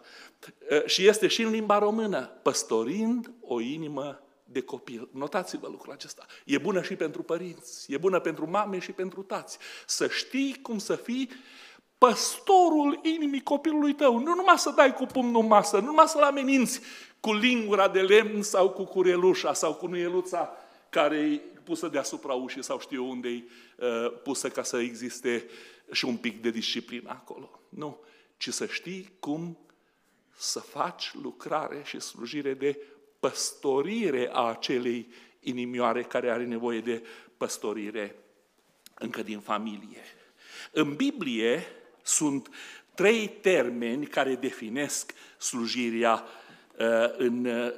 Uh, 0.71 0.85
și 0.85 1.07
este 1.07 1.27
și 1.27 1.41
în 1.41 1.51
limba 1.51 1.77
română, 1.77 2.31
păstorind 2.41 3.31
o 3.41 3.59
inimă 3.59 4.26
de 4.49 4.61
copil. 4.61 5.09
Notați-vă 5.11 5.67
lucrul 5.67 5.93
acesta. 5.93 6.25
E 6.45 6.57
bună 6.57 6.81
și 6.81 6.95
pentru 6.95 7.23
părinți, 7.23 7.93
e 7.93 7.97
bună 7.97 8.19
pentru 8.19 8.49
mame 8.49 8.79
și 8.79 8.91
pentru 8.91 9.21
tați. 9.21 9.57
Să 9.85 10.07
știi 10.07 10.59
cum 10.61 10.77
să 10.77 10.95
fii 10.95 11.29
păstorul 11.97 12.99
inimii 13.03 13.43
copilului 13.43 13.93
tău. 13.93 14.19
Nu 14.19 14.35
numai 14.35 14.57
să 14.57 14.73
dai 14.75 14.93
cu 14.93 15.05
pumnul 15.05 15.41
în 15.41 15.47
masă, 15.47 15.79
nu 15.79 15.85
numai 15.85 16.07
să-l 16.07 16.23
ameninți 16.23 16.81
cu 17.19 17.33
lingura 17.33 17.87
de 17.87 18.01
lemn 18.01 18.41
sau 18.41 18.69
cu 18.69 18.83
curelușa 18.83 19.53
sau 19.53 19.73
cu 19.73 19.87
nuieluța 19.87 20.51
care 20.89 21.17
e 21.17 21.41
pusă 21.63 21.87
deasupra 21.87 22.33
ușii 22.33 22.63
sau 22.63 22.79
știu 22.79 23.09
unde 23.09 23.29
e 23.29 23.43
uh, 23.77 24.19
pusă 24.23 24.49
ca 24.49 24.63
să 24.63 24.77
existe 24.77 25.49
și 25.91 26.05
un 26.05 26.17
pic 26.17 26.41
de 26.41 26.49
disciplină 26.49 27.09
acolo. 27.09 27.59
Nu, 27.69 27.99
ci 28.37 28.49
să 28.49 28.65
știi 28.65 29.11
cum 29.19 29.57
să 30.37 30.59
faci 30.59 31.11
lucrare 31.21 31.81
și 31.85 31.99
slujire 31.99 32.53
de 32.53 32.81
păstorire 33.27 34.29
a 34.31 34.43
acelei 34.43 35.07
inimioare 35.39 36.03
care 36.03 36.29
are 36.29 36.45
nevoie 36.45 36.79
de 36.79 37.05
păstorire 37.37 38.15
încă 38.93 39.23
din 39.23 39.39
familie. 39.39 40.03
În 40.71 40.95
Biblie 40.95 41.65
sunt 42.01 42.49
trei 42.95 43.27
termeni 43.27 44.05
care 44.05 44.35
definesc 44.35 45.13
slujirea 45.37 46.23
uh, 46.77 47.17
în 47.17 47.45
uh, 47.45 47.71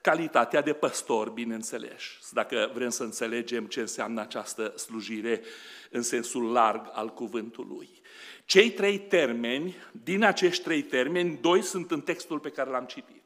calitatea 0.00 0.60
de 0.60 0.72
păstor, 0.72 1.30
bineînțeles. 1.30 2.02
Dacă 2.32 2.70
vrem 2.74 2.90
să 2.90 3.02
înțelegem 3.02 3.66
ce 3.66 3.80
înseamnă 3.80 4.20
această 4.20 4.74
slujire 4.76 5.42
în 5.90 6.02
sensul 6.02 6.52
larg 6.52 6.90
al 6.92 7.08
cuvântului. 7.08 7.88
Cei 8.44 8.70
trei 8.70 8.98
termeni, 8.98 9.76
din 9.92 10.22
acești 10.22 10.62
trei 10.62 10.82
termeni, 10.82 11.38
doi 11.40 11.62
sunt 11.62 11.90
în 11.90 12.00
textul 12.00 12.38
pe 12.38 12.50
care 12.50 12.70
l-am 12.70 12.84
citit. 12.84 13.21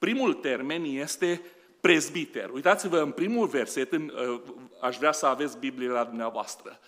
Primul 0.00 0.34
termen 0.34 0.84
este 0.84 1.42
prezbiter. 1.80 2.50
Uitați-vă 2.50 2.98
în 2.98 3.10
primul 3.10 3.46
verset, 3.46 3.92
în, 3.92 4.12
uh, 4.32 4.40
aș 4.80 4.96
vrea 4.96 5.12
să 5.12 5.26
aveți 5.26 5.58
Biblie 5.58 5.88
la 5.88 6.04
dumneavoastră. 6.04 6.78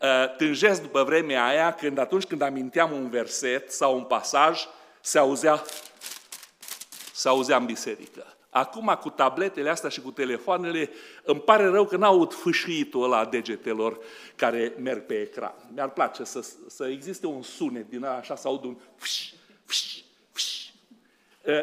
Uh, 0.00 0.36
tânjesc 0.36 0.82
după 0.82 1.02
vremea 1.02 1.46
aia 1.46 1.72
când 1.72 1.98
atunci 1.98 2.24
când 2.24 2.42
aminteam 2.42 2.92
un 2.92 3.10
verset 3.10 3.72
sau 3.72 3.96
un 3.96 4.04
pasaj, 4.04 4.60
se 5.00 5.18
auzea, 5.18 5.62
se 7.12 7.28
auzea 7.28 7.56
în 7.56 7.64
biserică. 7.64 8.36
Acum, 8.50 8.98
cu 9.00 9.10
tabletele 9.10 9.70
astea 9.70 9.90
și 9.90 10.00
cu 10.00 10.10
telefoanele, 10.10 10.90
îmi 11.24 11.40
pare 11.40 11.66
rău 11.66 11.86
că 11.86 11.96
n-aud 11.96 12.32
fâșiitul 12.32 13.02
ăla 13.02 13.18
a 13.18 13.24
degetelor 13.24 13.98
care 14.36 14.74
merg 14.78 15.06
pe 15.06 15.20
ecran. 15.20 15.54
Mi-ar 15.74 15.90
place 15.90 16.24
să, 16.24 16.46
să 16.66 16.86
existe 16.86 17.26
un 17.26 17.42
sunet 17.42 17.88
din 17.88 18.04
așa, 18.04 18.36
să 18.36 18.48
aud 18.48 18.64
un 18.64 18.76
fș, 18.96 19.32
fș, 19.64 19.96
fș, 20.32 20.65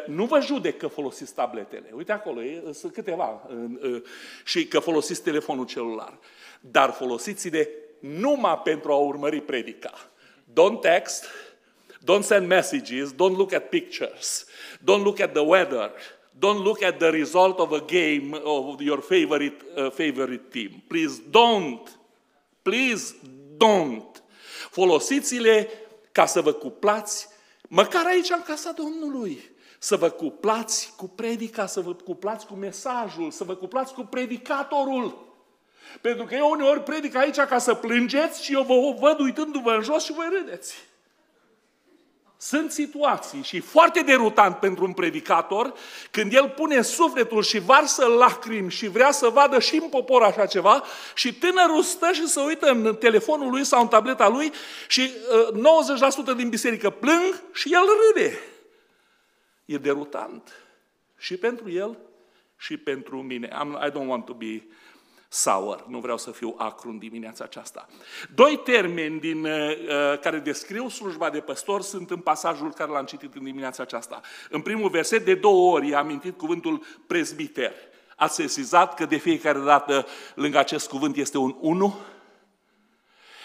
nu 0.06 0.24
vă 0.24 0.40
judec 0.40 0.78
că 0.78 0.86
folosiți 0.86 1.34
tabletele. 1.34 1.90
Uite 1.94 2.12
acolo, 2.12 2.40
sunt 2.72 2.92
câteva. 2.92 3.48
Și 4.44 4.66
că 4.66 4.78
folosiți 4.78 5.22
telefonul 5.22 5.66
celular. 5.66 6.18
Dar 6.60 6.90
folosiți-le 6.90 7.68
numai 8.00 8.60
pentru 8.64 8.92
a 8.92 8.96
urmări 8.96 9.40
predica. 9.40 9.92
Don't 10.52 10.80
text, 10.80 11.26
don't 12.04 12.22
send 12.22 12.46
messages, 12.46 13.12
don't 13.12 13.36
look 13.36 13.52
at 13.52 13.68
pictures, 13.68 14.46
don't 14.78 15.02
look 15.02 15.20
at 15.20 15.32
the 15.32 15.42
weather, 15.42 15.92
don't 16.38 16.62
look 16.62 16.82
at 16.82 16.98
the 16.98 17.10
result 17.10 17.58
of 17.58 17.72
a 17.72 17.84
game 17.86 18.40
of 18.42 18.80
your 18.80 19.00
favorite, 19.00 19.64
uh, 19.76 19.90
favorite 19.90 20.44
team. 20.50 20.82
Please 20.86 21.22
don't. 21.30 21.88
Please 22.62 23.14
don't. 23.56 24.22
Folosiți-le 24.70 25.68
ca 26.12 26.26
să 26.26 26.40
vă 26.40 26.52
cuplați 26.52 27.28
măcar 27.68 28.06
aici 28.06 28.30
în 28.30 28.42
casa 28.42 28.72
Domnului 28.72 29.52
să 29.84 29.96
vă 29.96 30.08
cuplați 30.10 30.92
cu 30.96 31.08
predica, 31.08 31.66
să 31.66 31.80
vă 31.80 31.94
cuplați 31.94 32.46
cu 32.46 32.54
mesajul, 32.54 33.30
să 33.30 33.44
vă 33.44 33.54
cuplați 33.54 33.94
cu 33.94 34.02
predicatorul. 34.02 35.34
Pentru 36.00 36.24
că 36.24 36.34
eu 36.34 36.50
uneori 36.50 36.82
predic 36.82 37.16
aici 37.16 37.36
ca 37.36 37.58
să 37.58 37.74
plângeți 37.74 38.44
și 38.44 38.52
eu 38.52 38.62
vă 38.62 38.74
văd 39.00 39.20
uitându-vă 39.20 39.70
în 39.70 39.82
jos 39.82 40.04
și 40.04 40.12
voi 40.12 40.26
râdeți. 40.32 40.74
Sunt 42.36 42.70
situații 42.70 43.42
și 43.42 43.60
foarte 43.60 44.00
derutant 44.00 44.56
pentru 44.56 44.84
un 44.84 44.92
predicator 44.92 45.74
când 46.10 46.34
el 46.34 46.48
pune 46.48 46.82
sufletul 46.82 47.42
și 47.42 47.58
varsă 47.58 48.06
lacrimi 48.06 48.70
și 48.70 48.88
vrea 48.88 49.10
să 49.10 49.28
vadă 49.28 49.60
și 49.60 49.74
în 49.74 49.88
popor 49.88 50.22
așa 50.22 50.46
ceva 50.46 50.82
și 51.14 51.34
tânărul 51.34 51.82
stă 51.82 52.12
și 52.12 52.26
se 52.26 52.40
uită 52.40 52.66
în 52.66 52.94
telefonul 52.94 53.50
lui 53.50 53.64
sau 53.64 53.80
în 53.80 53.88
tableta 53.88 54.28
lui 54.28 54.52
și 54.88 55.10
uh, 55.52 56.32
90% 56.32 56.36
din 56.36 56.48
biserică 56.48 56.90
plâng 56.90 57.42
și 57.52 57.72
el 57.72 57.84
râde. 58.14 58.38
E 59.64 59.78
derutant. 59.78 60.52
Și 61.16 61.36
pentru 61.36 61.70
el 61.70 61.98
și 62.56 62.76
pentru 62.76 63.22
mine. 63.22 63.48
I'm, 63.48 63.86
I 63.86 63.90
don't 63.90 64.06
want 64.06 64.24
to 64.24 64.34
be 64.34 64.62
sour, 65.34 65.84
nu 65.88 65.98
vreau 65.98 66.18
să 66.18 66.30
fiu 66.30 66.54
acru 66.58 66.88
în 66.88 66.98
dimineața 66.98 67.44
aceasta. 67.44 67.86
Doi 68.34 68.60
termeni 68.64 69.20
din, 69.20 69.44
uh, 69.44 69.52
uh, 69.52 70.18
care 70.20 70.38
descriu 70.38 70.88
slujba 70.88 71.30
de 71.30 71.40
păstor 71.40 71.82
sunt 71.82 72.10
în 72.10 72.20
pasajul 72.20 72.72
care 72.72 72.90
l-am 72.90 73.04
citit 73.04 73.34
în 73.34 73.44
dimineața 73.44 73.82
aceasta. 73.82 74.20
În 74.50 74.60
primul 74.60 74.90
verset, 74.90 75.24
de 75.24 75.34
două 75.34 75.74
ori 75.74 75.88
i-a 75.88 75.98
amintit 75.98 76.38
cuvântul 76.38 76.84
prezbiter. 77.06 77.72
Ați 78.16 78.34
sesizat 78.34 78.94
că 78.94 79.06
de 79.06 79.16
fiecare 79.16 79.58
dată 79.58 80.06
lângă 80.34 80.58
acest 80.58 80.88
cuvânt 80.88 81.16
este 81.16 81.38
un 81.38 81.56
unu? 81.60 81.98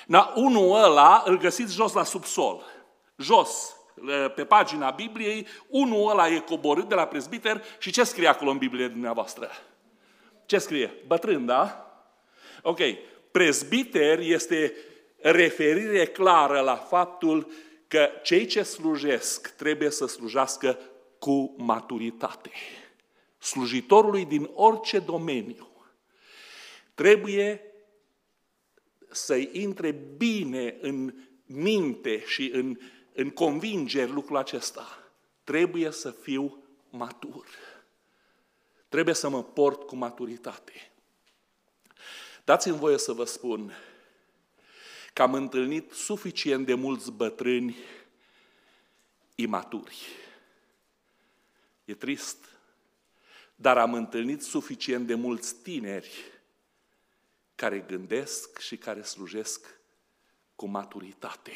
Na, 0.06 0.34
unul 0.36 0.84
ăla 0.84 1.24
îl 1.26 1.38
găsiți 1.38 1.74
jos 1.74 1.94
la 1.94 2.04
subsol. 2.04 2.64
Jos, 3.16 3.76
pe 4.36 4.46
pagina 4.46 4.90
Bibliei, 4.90 5.48
unul 5.68 6.10
ăla 6.10 6.28
e 6.28 6.40
coborât 6.40 6.88
de 6.88 6.96
la 6.96 7.08
prezbiter 7.08 7.64
și 7.80 7.92
ce 7.92 8.04
scrie 8.04 8.28
acolo 8.28 8.52
în 8.52 8.58
Biblie 8.58 8.88
dumneavoastră? 8.88 9.50
Ce 10.46 10.58
scrie? 10.58 10.94
Bătrân, 11.08 11.46
da? 11.46 11.92
Ok. 12.62 12.80
Prezbiter 13.32 14.20
este 14.20 14.74
referire 15.18 16.06
clară 16.06 16.60
la 16.60 16.76
faptul 16.76 17.52
că 17.88 18.10
cei 18.24 18.46
ce 18.46 18.64
slujesc 18.64 19.56
trebuie 19.56 19.90
să 19.90 20.08
slujească 20.08 20.80
cu 21.20 21.56
maturitate. 21.58 22.52
Slujitorului 23.38 24.26
din 24.26 24.50
orice 24.54 25.00
domeniu 25.00 25.70
trebuie 26.94 27.62
să-i 29.10 29.50
intre 29.52 29.92
bine 30.18 30.78
în 30.82 31.14
minte 31.46 32.24
și 32.26 32.52
în, 32.54 32.80
în 33.14 33.30
convingeri 33.30 34.12
lucrul 34.12 34.38
acesta. 34.38 35.12
Trebuie 35.44 35.92
să 35.92 36.12
fiu 36.12 36.64
matur. 36.90 37.46
Trebuie 38.90 39.14
să 39.16 39.30
mă 39.30 39.44
port 39.44 39.82
cu 39.82 39.96
maturitate. 39.96 40.92
Dați-mi 42.44 42.78
voie 42.78 42.98
să 42.98 43.12
vă 43.12 43.24
spun 43.24 43.74
că 45.14 45.22
am 45.22 45.34
întâlnit 45.34 45.92
suficient 45.92 46.66
de 46.66 46.74
mulți 46.74 47.12
bătrâni 47.12 47.78
imaturi. 49.36 50.08
E 51.86 51.94
trist, 51.94 52.46
dar 53.56 53.78
am 53.78 53.94
întâlnit 53.94 54.42
suficient 54.42 55.08
de 55.08 55.14
mulți 55.14 55.56
tineri 55.56 56.12
care 57.56 57.80
gândesc 57.80 58.60
și 58.60 58.78
care 58.78 59.02
slujesc 59.02 59.80
cu 60.56 60.66
maturitate, 60.66 61.52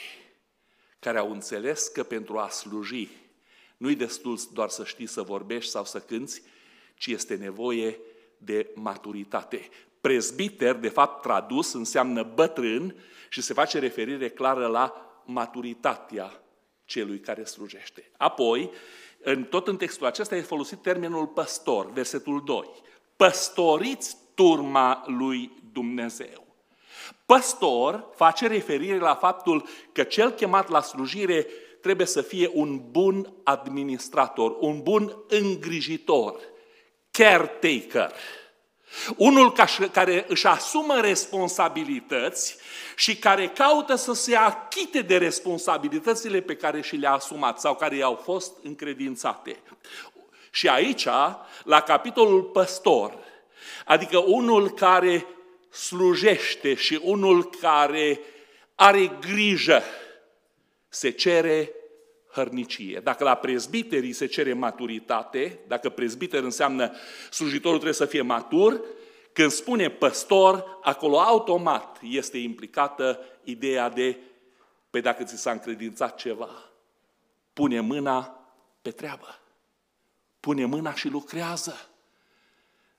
care 1.04 1.18
au 1.18 1.32
înțeles 1.32 1.88
că 1.88 2.04
pentru 2.04 2.38
a 2.38 2.50
sluji 2.50 3.08
nu-i 3.78 3.96
destul 3.96 4.40
doar 4.54 4.70
să 4.70 4.84
știi 4.86 5.06
să 5.06 5.22
vorbești 5.22 5.72
sau 5.72 5.86
să 5.86 6.00
cânți, 6.00 6.42
ci 6.96 7.08
este 7.08 7.36
nevoie 7.36 8.00
de 8.38 8.72
maturitate. 8.74 9.70
Prezbiter, 10.02 10.76
de 10.76 10.90
fapt 10.90 11.22
tradus, 11.22 11.74
înseamnă 11.74 12.24
bătrân 12.24 12.96
și 13.30 13.42
se 13.42 13.54
face 13.54 13.80
referire 13.80 14.30
clară 14.30 14.68
la 14.68 14.94
maturitatea 15.26 16.44
celui 16.86 17.20
care 17.20 17.44
slujește. 17.44 18.12
Apoi, 18.18 18.72
în, 19.20 19.44
tot 19.44 19.68
în 19.68 19.78
textul 19.78 20.06
acesta 20.06 20.36
e 20.36 20.42
folosit 20.42 20.82
termenul 20.82 21.28
păstor, 21.28 21.92
versetul 21.92 22.44
2. 22.44 22.70
Păstoriți 23.16 24.18
turma 24.34 25.04
lui 25.08 25.52
Dumnezeu. 25.72 26.53
Păstor 27.26 28.10
face 28.16 28.48
referire 28.48 28.98
la 28.98 29.16
faptul 29.16 29.68
că 29.92 30.04
cel 30.04 30.32
chemat 30.32 30.70
la 30.70 30.82
slujire 30.82 31.48
trebuie 31.82 32.08
să 32.08 32.22
fie 32.22 32.50
un 32.54 32.82
bun 32.92 33.34
administrator, 33.44 34.56
un 34.60 34.82
bun 34.82 35.24
îngrijitor, 35.28 36.40
caretaker. 37.12 38.14
Unul 39.18 39.54
care 39.92 40.26
își 40.28 40.48
asumă 40.48 41.00
responsabilități 41.00 42.58
și 42.96 43.18
care 43.18 43.48
caută 43.48 43.96
să 43.96 44.14
se 44.14 44.36
achite 44.36 45.02
de 45.02 45.18
responsabilitățile 45.18 46.42
pe 46.42 46.56
care 46.56 46.82
și 46.82 46.96
le-a 46.96 47.12
asumat 47.12 47.60
sau 47.60 47.76
care 47.76 47.96
i-au 47.96 48.16
fost 48.24 48.54
încredințate. 48.64 49.60
Și 50.52 50.68
aici, 50.68 51.08
la 51.64 51.82
capitolul 51.86 52.44
păstor, 52.44 53.18
adică 53.86 54.18
unul 54.18 54.70
care 54.70 55.26
slujește 55.74 56.74
și 56.74 57.00
unul 57.04 57.50
care 57.50 58.20
are 58.76 59.18
grijă, 59.22 59.82
se 60.90 61.10
cere 61.10 61.72
hărnicie. 62.32 63.00
Dacă 63.04 63.24
la 63.24 63.36
prezbiterii 63.36 64.14
se 64.14 64.26
cere 64.26 64.54
maturitate, 64.54 65.60
dacă 65.68 65.90
prezbiter 65.90 66.44
înseamnă 66.44 66.92
slujitorul 67.32 67.78
trebuie 67.78 67.98
să 67.98 68.06
fie 68.06 68.22
matur, 68.22 68.82
când 69.34 69.52
spune 69.52 69.90
păstor, 69.90 70.80
acolo 70.82 71.20
automat 71.20 72.00
este 72.02 72.38
implicată 72.38 73.20
ideea 73.44 73.90
de, 73.90 74.18
pe 74.90 75.00
dacă 75.00 75.24
ți 75.24 75.38
s-a 75.38 75.52
încredințat 75.52 76.16
ceva, 76.16 76.50
pune 77.54 77.80
mâna 77.80 78.48
pe 78.82 78.92
treabă. 78.92 79.40
Pune 80.40 80.66
mâna 80.66 80.94
și 80.94 81.08
lucrează. 81.08 81.90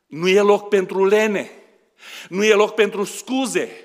Nu 0.06 0.28
e 0.28 0.40
loc 0.40 0.68
pentru 0.68 1.06
lene. 1.06 1.50
Nu 2.28 2.44
e 2.44 2.54
loc 2.54 2.74
pentru 2.74 3.04
scuze. 3.04 3.84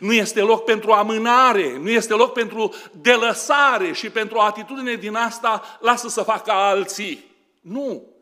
Nu 0.00 0.12
este 0.12 0.40
loc 0.40 0.64
pentru 0.64 0.90
amânare, 0.90 1.78
nu 1.78 1.90
este 1.90 2.12
loc 2.12 2.32
pentru 2.32 2.74
delăsare 2.92 3.92
și 3.92 4.10
pentru 4.10 4.36
o 4.36 4.40
atitudine 4.40 4.94
din 4.94 5.14
asta, 5.14 5.78
lasă 5.80 6.08
să 6.08 6.22
facă 6.22 6.50
alții. 6.50 7.24
Nu. 7.60 8.14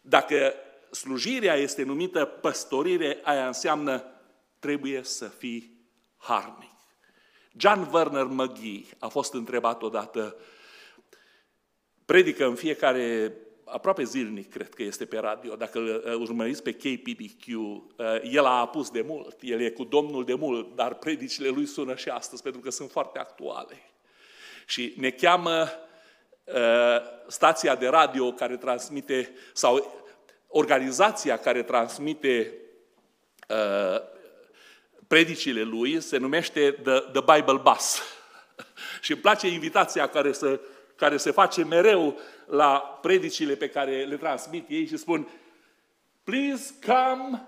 Dacă 0.00 0.54
slujirea 0.90 1.54
este 1.54 1.82
numită 1.82 2.24
păstorire, 2.24 3.18
aia 3.22 3.46
înseamnă 3.46 4.04
trebuie 4.58 5.00
să 5.02 5.24
fii 5.24 5.78
harnic. 6.16 6.70
John 7.56 7.88
Werner 7.92 8.24
McGee 8.24 8.84
a 8.98 9.08
fost 9.08 9.32
întrebat 9.34 9.82
odată, 9.82 10.36
predică 12.04 12.46
în 12.46 12.54
fiecare 12.54 13.32
aproape 13.70 14.04
zilnic, 14.04 14.50
cred 14.50 14.74
că 14.74 14.82
este 14.82 15.04
pe 15.04 15.18
radio. 15.18 15.56
Dacă 15.56 15.78
îl 15.78 16.02
uh, 16.06 16.14
urmăriți 16.14 16.62
pe 16.62 16.72
KPDQ, 16.72 17.46
uh, 17.46 17.86
el 18.22 18.44
a 18.44 18.60
apus 18.60 18.90
de 18.90 19.04
mult, 19.06 19.36
el 19.40 19.60
e 19.60 19.70
cu 19.70 19.84
Domnul 19.84 20.24
de 20.24 20.34
mult, 20.34 20.74
dar 20.74 20.94
predicile 20.94 21.48
lui 21.48 21.66
sună 21.66 21.94
și 21.94 22.08
astăzi, 22.08 22.42
pentru 22.42 22.60
că 22.60 22.70
sunt 22.70 22.90
foarte 22.90 23.18
actuale. 23.18 23.82
Și 24.66 24.94
ne 24.96 25.10
cheamă 25.10 25.68
uh, 26.44 27.00
stația 27.26 27.76
de 27.76 27.86
radio 27.88 28.32
care 28.32 28.56
transmite, 28.56 29.34
sau 29.52 30.04
organizația 30.48 31.38
care 31.38 31.62
transmite 31.62 32.54
predicile 35.06 35.62
lui, 35.62 36.00
se 36.00 36.16
numește 36.16 36.70
The, 36.70 36.98
The 36.98 37.34
Bible 37.34 37.60
Bus. 37.62 38.02
și 39.04 39.12
îmi 39.12 39.20
place 39.20 39.48
invitația 39.48 40.06
care 40.06 40.32
se, 40.32 40.60
care 41.00 41.16
se 41.16 41.30
face 41.30 41.64
mereu 41.64 42.18
la 42.46 42.98
predicile 43.00 43.54
pe 43.54 43.68
care 43.68 44.04
le 44.04 44.16
transmit 44.16 44.68
ei 44.68 44.86
și 44.86 44.96
spun 44.96 45.28
Please 46.24 46.74
come 46.86 47.46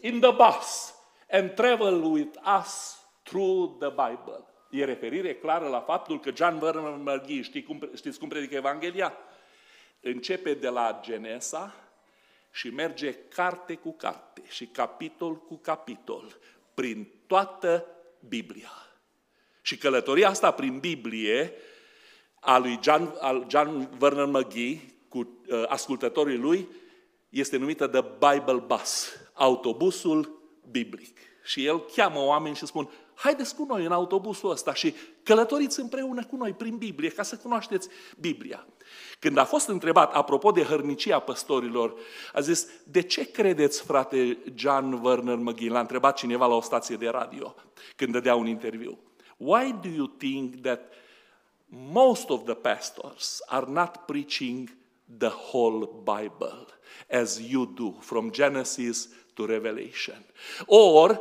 in 0.00 0.20
the 0.20 0.30
bus 0.30 0.94
and 1.30 1.50
travel 1.50 2.02
with 2.02 2.38
us 2.58 2.98
through 3.22 3.78
the 3.78 3.88
Bible. 3.88 4.44
E 4.70 4.84
referire 4.84 5.34
clară 5.34 5.68
la 5.68 5.80
faptul 5.80 6.20
că 6.20 6.30
John 6.34 6.58
Vernon 6.58 7.02
McGee, 7.02 7.42
știi 7.42 7.62
cum, 7.62 7.90
știți 7.94 8.18
cum 8.18 8.28
predică 8.28 8.54
Evanghelia? 8.54 9.16
Începe 10.00 10.54
de 10.54 10.68
la 10.68 11.00
Genesa 11.02 11.74
și 12.50 12.68
merge 12.68 13.14
carte 13.14 13.74
cu 13.74 13.92
carte 13.92 14.42
și 14.48 14.66
capitol 14.66 15.36
cu 15.36 15.56
capitol 15.56 16.36
prin 16.74 17.08
toată 17.26 17.86
Biblia. 18.28 18.72
Și 19.62 19.76
călătoria 19.76 20.28
asta 20.28 20.50
prin 20.50 20.78
Biblie 20.78 21.54
a 22.40 22.58
lui 22.58 22.78
John, 22.82 23.14
al 23.20 23.46
John 23.48 23.88
Vernon 23.98 24.30
McGee 24.30 24.80
cu 25.08 25.18
uh, 25.18 25.62
ascultătorii 25.68 26.38
lui 26.38 26.68
este 27.28 27.56
numită 27.56 27.86
The 27.86 28.02
Bible 28.02 28.64
Bus, 28.66 29.08
autobusul 29.32 30.40
biblic. 30.70 31.18
Și 31.44 31.64
el 31.64 31.80
cheamă 31.80 32.20
oameni 32.20 32.56
și 32.56 32.66
spun, 32.66 32.90
haideți 33.14 33.54
cu 33.54 33.64
noi 33.68 33.84
în 33.84 33.92
autobusul 33.92 34.50
ăsta 34.50 34.74
și 34.74 34.94
călătoriți 35.22 35.80
împreună 35.80 36.24
cu 36.24 36.36
noi 36.36 36.52
prin 36.52 36.76
Biblie, 36.76 37.08
ca 37.08 37.22
să 37.22 37.36
cunoașteți 37.36 37.88
Biblia. 38.18 38.66
Când 39.18 39.36
a 39.36 39.44
fost 39.44 39.68
întrebat, 39.68 40.14
apropo 40.14 40.50
de 40.50 40.62
hărnicia 40.62 41.18
păstorilor, 41.18 41.94
a 42.32 42.40
zis, 42.40 42.66
de 42.84 43.02
ce 43.02 43.30
credeți, 43.30 43.82
frate 43.82 44.38
John 44.54 44.92
Werner 45.02 45.36
McGee? 45.36 45.70
L-a 45.70 45.80
întrebat 45.80 46.16
cineva 46.16 46.46
la 46.46 46.54
o 46.54 46.60
stație 46.60 46.96
de 46.96 47.08
radio, 47.08 47.54
când 47.96 48.12
dădea 48.12 48.34
un 48.34 48.46
interviu. 48.46 48.98
Why 49.36 49.74
do 49.82 49.88
you 49.88 50.06
think 50.06 50.54
that 50.60 50.92
most 51.70 52.30
of 52.30 52.46
the 52.46 52.56
pastors 52.56 53.40
are 53.48 53.66
not 53.66 54.08
preaching 54.08 54.68
the 55.08 55.30
whole 55.30 55.86
Bible 55.86 56.66
as 57.08 57.40
you 57.40 57.72
do 57.76 57.94
from 58.00 58.30
Genesis 58.30 59.08
to 59.36 59.46
Revelation. 59.46 60.22
Or 60.66 61.18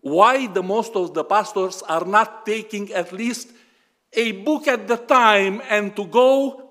why 0.00 0.46
the 0.46 0.62
most 0.62 0.94
of 0.94 1.14
the 1.14 1.24
pastors 1.24 1.82
are 1.82 2.04
not 2.04 2.46
taking 2.46 2.92
at 2.92 3.12
least 3.12 3.52
a 4.12 4.32
book 4.32 4.68
at 4.68 4.88
the 4.88 4.96
time 4.96 5.60
and 5.68 5.94
to 5.96 6.06
go 6.06 6.67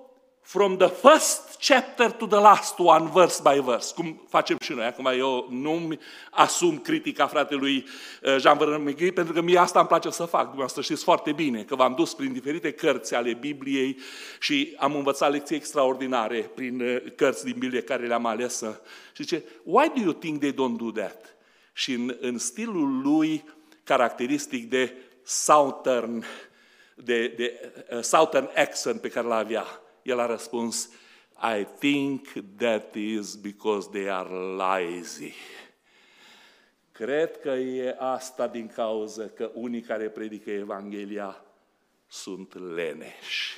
from 0.48 0.78
the 0.78 0.88
first 0.88 1.60
chapter 1.60 2.10
to 2.10 2.26
the 2.26 2.40
last 2.40 2.80
one, 2.80 3.12
verse 3.12 3.42
by 3.42 3.60
verse, 3.60 3.94
cum 3.94 4.22
facem 4.30 4.58
și 4.62 4.74
noi. 4.74 4.86
Acum 4.86 5.06
eu 5.06 5.48
nu 5.50 5.98
asum 6.32 6.78
critica 6.78 7.28
fratelui 7.28 7.86
uh, 8.24 8.36
Jean 8.40 8.58
Vărămeghi, 8.58 9.12
pentru 9.12 9.34
că 9.34 9.42
mie 9.42 9.58
asta 9.58 9.80
îmi 9.80 9.88
place 9.88 10.10
să 10.10 10.24
fac. 10.24 10.42
Dumneavoastră 10.42 10.82
știți 10.82 11.04
foarte 11.04 11.32
bine 11.32 11.64
că 11.64 11.76
v-am 11.76 11.94
dus 11.94 12.14
prin 12.14 12.34
diferite 12.34 12.72
cărți 12.72 13.16
ale 13.16 13.34
Bibliei 13.34 13.98
și 14.40 14.76
am 14.78 14.96
învățat 14.96 15.32
lecții 15.32 15.56
extraordinare 15.56 16.52
prin 16.56 16.82
uh, 16.82 17.04
cărți 17.16 17.44
din 17.44 17.56
Biblie 17.60 17.82
care 17.82 18.08
le-am 18.08 18.26
ales. 18.26 18.64
Și 19.14 19.24
zice, 19.24 19.44
why 19.64 19.92
do 19.96 20.02
you 20.02 20.14
think 20.14 20.40
they 20.40 20.52
don't 20.52 20.78
do 20.78 20.92
that? 20.92 21.36
Și 21.74 21.94
în, 21.94 22.18
în 22.20 22.38
stilul 22.38 23.02
lui 23.02 23.44
caracteristic 23.84 24.70
de 24.70 24.94
southern, 25.24 26.26
de, 26.96 27.28
de 27.28 27.72
uh, 27.92 28.02
southern 28.02 28.50
accent 28.56 29.02
pe 29.02 29.10
care 29.10 29.28
l-avea, 29.28 29.66
el 30.08 30.20
a 30.20 30.26
răspuns, 30.26 30.90
I 31.60 31.68
think 31.80 32.28
that 32.58 32.96
is 32.96 33.36
because 33.36 33.90
they 33.90 34.10
are 34.10 34.30
lazy. 34.30 35.34
Cred 36.92 37.40
că 37.40 37.50
e 37.50 37.96
asta 38.00 38.48
din 38.48 38.68
cauza 38.68 39.28
că 39.28 39.52
unii 39.54 39.82
care 39.82 40.10
predică 40.10 40.52
Evanghelia 40.52 41.46
sunt 42.08 42.74
leneși. 42.76 43.56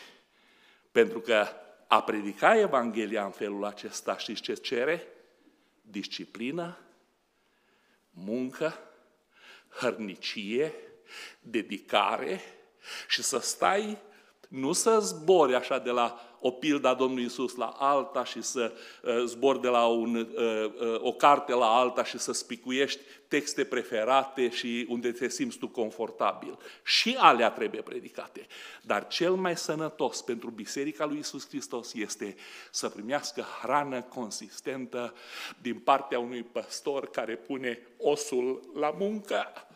Pentru 0.92 1.20
că 1.20 1.48
a 1.88 2.04
predica 2.04 2.60
Evanghelia 2.60 3.26
în 3.26 3.32
felul 3.32 3.66
acesta, 3.66 4.18
știți 4.18 4.42
ce 4.42 4.54
cere? 4.54 5.08
Disciplină, 5.82 6.78
muncă, 8.10 8.74
hărnicie, 9.70 10.74
dedicare 11.42 12.42
și 13.08 13.24
să 13.24 13.40
stai, 13.40 13.98
nu 14.48 14.72
să 14.72 15.00
zbori 15.00 15.56
așa 15.56 15.80
de 15.80 15.90
la 15.90 16.29
o 16.42 16.52
pildă 16.52 16.88
a 16.88 16.94
Domnului 16.94 17.24
Isus 17.24 17.56
la 17.56 17.66
alta 17.66 18.24
și 18.24 18.42
să 18.42 18.72
uh, 19.04 19.24
zbori 19.26 19.62
de 19.62 19.68
la 19.68 19.86
un, 19.86 20.16
uh, 20.16 20.66
uh, 20.66 21.00
o 21.02 21.12
carte 21.12 21.54
la 21.54 21.66
alta 21.66 22.04
și 22.04 22.20
să 22.20 22.32
spicuiești 22.32 23.02
texte 23.28 23.64
preferate 23.64 24.50
și 24.50 24.86
unde 24.90 25.12
te 25.12 25.30
simți 25.30 25.58
tu 25.58 25.68
confortabil. 25.68 26.58
Și 26.84 27.16
alea 27.20 27.50
trebuie 27.50 27.82
predicate. 27.82 28.48
Dar 28.82 29.08
cel 29.08 29.34
mai 29.34 29.58
sănătos 29.58 30.22
pentru 30.22 30.50
Biserica 30.50 31.06
lui 31.06 31.18
Isus 31.18 31.48
Hristos 31.48 31.94
este 31.94 32.36
să 32.72 32.90
primească 32.90 33.46
hrană 33.62 34.02
consistentă 34.02 35.14
din 35.62 35.80
partea 35.80 36.20
unui 36.20 36.44
păstor 36.44 37.10
care 37.10 37.36
pune 37.36 37.80
osul 37.98 38.72
la 38.74 38.96
muncă. 38.98 39.69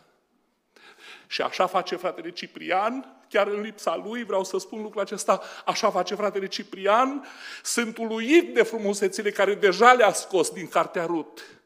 Și 1.28 1.42
așa 1.42 1.68
face 1.68 1.96
fratele 1.96 2.32
Ciprian, 2.32 3.24
chiar 3.30 3.48
în 3.48 3.62
lipsa 3.62 3.96
lui, 3.96 4.24
vreau 4.24 4.44
să 4.44 4.58
spun 4.58 4.82
lucrul 4.82 5.02
acesta, 5.02 5.42
așa 5.66 5.90
face 5.90 6.16
fratele 6.16 6.48
Ciprian, 6.48 7.26
sunt 7.64 7.98
uluit 7.98 8.54
de 8.54 8.64
frumusețile 8.64 9.32
care 9.32 9.56
deja 9.56 9.94
le-a 9.94 10.14
scos 10.14 10.50
din 10.50 10.68
cartea 10.68 11.06
Rut. 11.06 11.62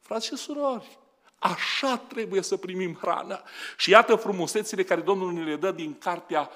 Frați 0.00 0.26
și 0.26 0.36
surori, 0.36 0.98
așa 1.38 1.96
trebuie 1.96 2.42
să 2.42 2.56
primim 2.56 2.94
hrană. 2.94 3.42
Și 3.76 3.90
iată 3.90 4.14
frumusețile 4.14 4.84
care 4.84 5.00
Domnul 5.00 5.32
ne 5.32 5.42
le 5.42 5.56
dă 5.56 5.70
din 5.70 5.98
cartea, 5.98 6.50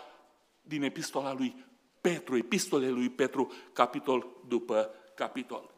din 0.60 0.82
epistola 0.82 1.32
lui 1.32 1.66
Petru, 2.00 2.36
epistolele 2.36 2.90
lui 2.90 3.08
Petru, 3.08 3.52
capitol 3.72 4.26
după 4.48 4.90
capitol. 5.14 5.77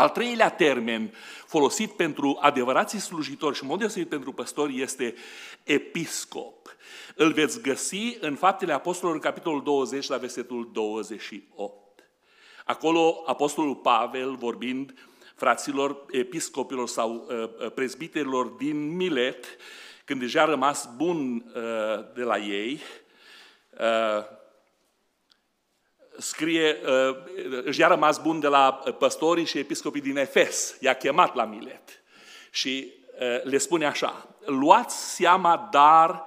Al 0.00 0.08
treilea 0.08 0.50
termen 0.50 1.14
folosit 1.46 1.90
pentru 1.90 2.38
adevărații 2.40 2.98
slujitori 2.98 3.56
și 3.56 3.62
în 3.62 3.68
mod 3.68 3.78
deosebit 3.78 4.08
pentru 4.08 4.32
păstori 4.32 4.80
este 4.80 5.14
episcop. 5.64 6.76
Îl 7.14 7.32
veți 7.32 7.60
găsi 7.60 8.16
în 8.20 8.34
Faptele 8.34 8.72
Apostolilor, 8.72 9.14
în 9.14 9.20
capitolul 9.20 9.62
20, 9.62 10.08
la 10.08 10.16
versetul 10.16 10.70
28. 10.72 12.02
Acolo 12.64 13.22
Apostolul 13.26 13.74
Pavel, 13.74 14.34
vorbind 14.34 14.94
fraților 15.34 16.04
episcopilor 16.10 16.88
sau 16.88 17.26
uh, 17.28 17.42
uh 17.42 17.72
prezbiterilor 17.74 18.46
din 18.46 18.96
Milet, 18.96 19.44
când 20.04 20.20
deja 20.20 20.42
a 20.42 20.44
rămas 20.44 20.88
bun 20.96 21.34
uh, 21.34 22.14
de 22.14 22.22
la 22.22 22.38
ei, 22.38 22.80
uh, 23.70 24.38
scrie, 26.20 26.76
uh, 26.84 27.16
își 27.64 27.84
a 27.84 27.88
rămas 27.88 28.18
bun 28.18 28.40
de 28.40 28.48
la 28.48 28.72
păstorii 28.98 29.44
și 29.44 29.58
episcopii 29.58 30.00
din 30.00 30.16
Efes, 30.16 30.76
i-a 30.80 30.94
chemat 30.94 31.34
la 31.34 31.44
Milet 31.44 32.02
și 32.50 32.92
uh, 33.20 33.42
le 33.42 33.58
spune 33.58 33.86
așa, 33.86 34.28
luați 34.44 35.14
seama 35.14 35.68
dar 35.70 36.24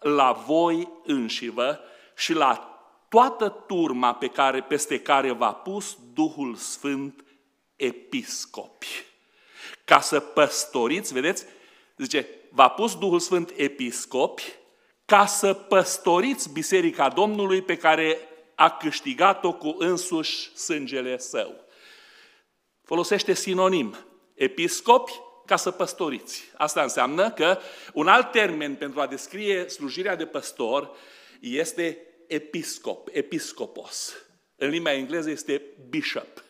la 0.00 0.32
voi 0.46 0.88
înșivă 1.04 1.80
și 2.16 2.32
la 2.32 2.72
toată 3.08 3.48
turma 3.66 4.14
pe 4.14 4.26
care, 4.26 4.60
peste 4.60 5.00
care 5.00 5.32
v-a 5.32 5.52
pus 5.52 5.98
Duhul 6.14 6.54
Sfânt 6.54 7.24
episcopi. 7.76 9.04
Ca 9.84 10.00
să 10.00 10.20
păstoriți, 10.20 11.12
vedeți, 11.12 11.44
zice, 11.96 12.26
v-a 12.50 12.68
pus 12.68 12.96
Duhul 12.96 13.20
Sfânt 13.20 13.52
episcopi 13.56 14.60
ca 15.04 15.26
să 15.26 15.52
păstoriți 15.52 16.52
Biserica 16.52 17.08
Domnului 17.08 17.62
pe 17.62 17.76
care 17.76 18.18
a 18.62 18.70
câștigat-o 18.70 19.52
cu 19.52 19.76
însuși 19.78 20.56
sângele 20.56 21.18
său. 21.18 21.64
Folosește 22.84 23.32
sinonim. 23.34 23.96
Episcopi 24.34 25.12
ca 25.46 25.56
să 25.56 25.70
păstoriți. 25.70 26.44
Asta 26.56 26.82
înseamnă 26.82 27.30
că 27.30 27.58
un 27.92 28.08
alt 28.08 28.30
termen 28.30 28.74
pentru 28.74 29.00
a 29.00 29.06
descrie 29.06 29.68
slujirea 29.68 30.16
de 30.16 30.26
păstor 30.26 30.90
este 31.40 31.98
episcop, 32.26 33.08
episcopos. 33.12 34.14
În 34.56 34.68
limba 34.68 34.92
engleză 34.92 35.30
este 35.30 35.62
bishop. 35.88 36.44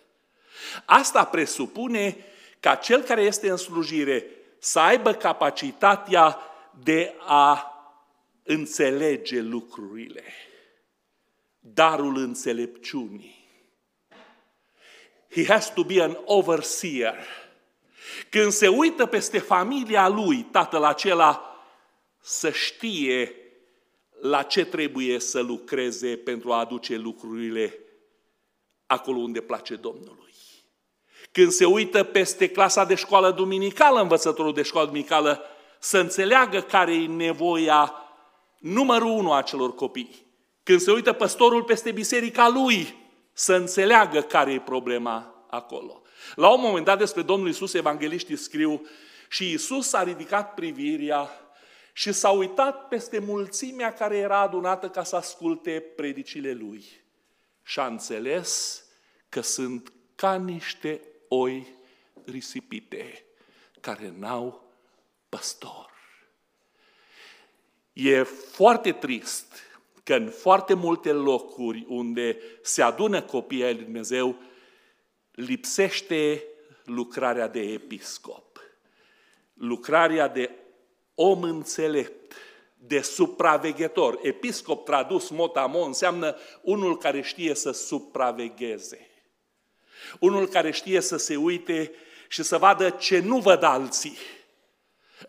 Asta 0.85 1.25
presupune 1.25 2.17
ca 2.61 2.75
cel 2.75 3.03
care 3.03 3.23
este 3.23 3.51
în 3.51 3.57
slujire 3.57 4.27
să 4.59 4.79
aibă 4.79 5.13
capacitatea 5.13 6.39
de 6.83 7.15
a 7.19 7.67
înțelege 8.43 9.41
lucrurile. 9.41 10.25
Darul 11.65 12.17
înțelepciunii. 12.17 13.41
He 15.31 15.45
has 15.47 15.73
to 15.73 15.85
be 15.85 16.03
an 16.03 16.17
overseer 16.25 17.15
când 18.31 18.53
se 18.53 18.69
uită 18.69 19.07
peste 19.07 19.39
familia 19.39 20.09
lui, 20.09 20.43
tatăl 20.51 20.85
acela, 20.85 21.57
să 22.21 22.51
știe 22.51 23.35
la 24.21 24.43
ce 24.43 24.65
trebuie 24.65 25.19
să 25.19 25.41
lucreze 25.41 26.17
pentru 26.17 26.53
a 26.53 26.59
aduce 26.59 26.97
lucrurile 26.97 27.79
acolo 28.87 29.19
unde 29.19 29.41
place 29.41 29.75
Domnului. 29.75 30.35
Când 31.33 31.51
se 31.51 31.65
uită 31.65 32.05
peste 32.05 32.49
clasa 32.49 32.85
de 32.85 32.95
școală 32.95 33.31
duminicală, 33.31 34.01
învățătorul 34.01 34.55
de 34.55 34.63
școală 34.63 34.87
duminicală, 34.87 35.43
să 35.79 35.99
înțeleagă 35.99 36.61
care 36.61 36.95
e 36.95 37.07
nevoia 37.07 37.95
numărul 38.59 39.11
unu 39.11 39.33
a 39.33 39.43
celor 39.43 39.75
copii. 39.75 40.27
Când 40.73 40.85
se 40.85 40.93
uită 40.93 41.13
păstorul 41.13 41.63
peste 41.63 41.91
biserica 41.91 42.49
lui, 42.49 42.95
să 43.33 43.55
înțeleagă 43.55 44.21
care 44.21 44.53
e 44.53 44.61
problema 44.61 45.47
acolo. 45.51 46.03
La 46.35 46.49
un 46.49 46.61
moment 46.61 46.85
dat 46.85 46.99
despre 46.99 47.23
Domnul 47.23 47.49
Isus, 47.49 47.75
evangeliștii 47.75 48.37
scriu, 48.37 48.87
și 49.29 49.51
Isus 49.51 49.93
a 49.93 50.03
ridicat 50.03 50.55
privirea 50.55 51.31
și 51.93 52.13
s-a 52.13 52.31
uitat 52.31 52.89
peste 52.89 53.19
mulțimea 53.19 53.93
care 53.93 54.17
era 54.17 54.41
adunată 54.41 54.89
ca 54.89 55.05
să 55.05 55.17
asculte 55.17 55.85
predicile 55.97 56.53
lui. 56.53 56.85
Și 57.63 57.79
a 57.79 57.87
înțeles 57.87 58.83
că 59.29 59.41
sunt 59.41 59.93
ca 60.15 60.35
niște 60.35 61.01
oi 61.29 61.75
risipite 62.25 63.25
care 63.81 64.15
n-au 64.19 64.73
păstor. 65.29 65.91
E 67.93 68.23
foarte 68.23 68.93
trist 68.93 69.71
că 70.03 70.15
în 70.15 70.29
foarte 70.29 70.75
multe 70.75 71.13
locuri 71.13 71.85
unde 71.89 72.39
se 72.63 72.83
adună 72.83 73.23
copiii 73.23 73.63
lui 73.63 73.83
Dumnezeu, 73.83 74.37
lipsește 75.31 76.45
lucrarea 76.85 77.49
de 77.49 77.61
episcop, 77.61 78.61
lucrarea 79.55 80.29
de 80.29 80.51
om 81.15 81.43
înțelept, 81.43 82.35
de 82.75 83.01
supraveghetor. 83.01 84.19
Episcop 84.23 84.85
tradus 84.85 85.29
motamo 85.29 85.79
înseamnă 85.79 86.37
unul 86.63 86.99
care 86.99 87.21
știe 87.21 87.55
să 87.55 87.71
supravegheze. 87.71 89.07
Unul 90.21 90.47
care 90.47 90.71
știe 90.71 91.01
să 91.01 91.17
se 91.17 91.37
uite 91.37 91.93
și 92.29 92.43
să 92.43 92.59
vadă 92.59 92.91
ce 92.91 93.19
nu 93.19 93.39
văd 93.39 93.63
alții. 93.63 94.17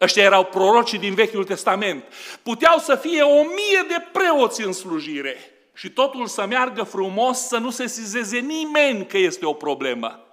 Ăștia 0.02 0.24
erau 0.24 0.46
prorocii 0.46 1.00
din 1.00 1.14
Vechiul 1.14 1.44
Testament. 1.44 2.04
Puteau 2.44 2.78
să 2.78 2.96
fie 2.96 3.22
o 3.22 3.44
mie 3.44 3.86
de 3.88 4.08
preoți 4.12 4.62
în 4.62 4.72
slujire 4.72 5.38
și 5.74 5.90
totul 5.90 6.28
să 6.28 6.46
meargă 6.46 6.84
frumos, 6.84 7.40
să 7.40 7.58
nu 7.58 7.70
se 7.70 7.88
sizeze 7.88 8.38
nimeni 8.38 9.06
că 9.06 9.18
este 9.18 9.46
o 9.46 9.54
problemă. 9.54 10.28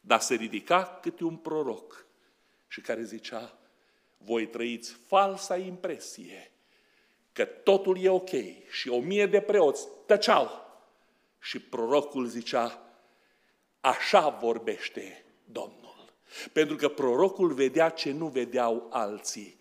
Dar 0.00 0.20
se 0.20 0.34
ridica 0.34 0.98
câte 1.02 1.24
un 1.24 1.36
proroc 1.36 2.06
și 2.68 2.80
care 2.80 3.02
zicea, 3.02 3.58
voi 4.16 4.46
trăiți 4.46 4.96
falsa 5.06 5.56
impresie 5.56 6.52
că 7.32 7.44
totul 7.44 8.02
e 8.02 8.08
ok 8.08 8.30
și 8.70 8.88
o 8.88 9.00
mie 9.00 9.26
de 9.26 9.40
preoți 9.40 9.88
tăceau 10.06 10.66
Și 11.40 11.58
prorocul 11.58 12.26
zicea, 12.26 12.82
așa 13.80 14.28
vorbește 14.28 15.24
Domnul. 15.44 15.77
Pentru 16.52 16.76
că 16.76 16.88
prorocul 16.88 17.52
vedea 17.52 17.88
ce 17.88 18.12
nu 18.12 18.26
vedeau 18.26 18.86
alții. 18.90 19.56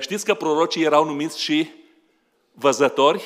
Știți 0.00 0.24
că 0.24 0.34
prorocii 0.34 0.84
erau 0.84 1.04
numiți 1.04 1.40
și 1.40 1.70
văzători? 2.52 3.22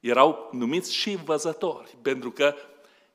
Erau 0.00 0.48
numiți 0.52 0.94
și 0.94 1.18
văzători, 1.24 1.96
pentru 2.02 2.30
că 2.30 2.54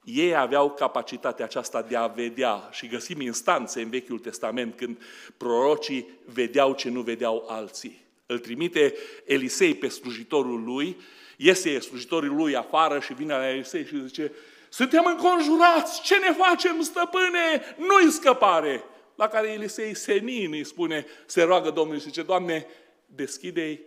ei 0.03 0.35
aveau 0.35 0.71
capacitatea 0.71 1.45
aceasta 1.45 1.81
de 1.81 1.95
a 1.95 2.07
vedea 2.07 2.69
și 2.71 2.87
găsim 2.87 3.21
instanțe 3.21 3.81
în 3.81 3.89
Vechiul 3.89 4.19
Testament 4.19 4.75
când 4.75 5.01
prorocii 5.37 6.09
vedeau 6.25 6.73
ce 6.73 6.89
nu 6.89 7.01
vedeau 7.01 7.45
alții. 7.47 8.01
Îl 8.25 8.39
trimite 8.39 8.93
Elisei 9.25 9.75
pe 9.75 9.87
slujitorul 9.87 10.63
lui, 10.63 10.97
iese 11.37 11.79
slujitorul 11.79 12.35
lui 12.35 12.55
afară 12.55 12.99
și 12.99 13.13
vine 13.13 13.33
la 13.33 13.49
Elisei 13.49 13.85
și 13.85 14.05
zice 14.05 14.31
suntem 14.69 15.05
înconjurați, 15.05 16.01
ce 16.01 16.17
ne 16.17 16.31
facem, 16.31 16.81
stăpâne? 16.81 17.75
Nu-i 17.77 18.11
scăpare! 18.11 18.83
La 19.15 19.27
care 19.27 19.47
Elisei 19.47 19.95
senin 19.95 20.51
îi 20.51 20.63
spune, 20.63 21.05
se 21.25 21.43
roagă 21.43 21.69
Domnului 21.69 21.99
și 21.99 22.05
zice, 22.05 22.23
Doamne, 22.23 22.67
deschide 23.05 23.81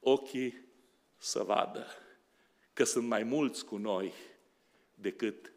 ochii 0.00 0.64
să 1.18 1.42
vadă 1.42 1.86
că 2.72 2.84
sunt 2.84 3.06
mai 3.06 3.22
mulți 3.22 3.64
cu 3.64 3.76
noi 3.76 4.12
decât 4.94 5.52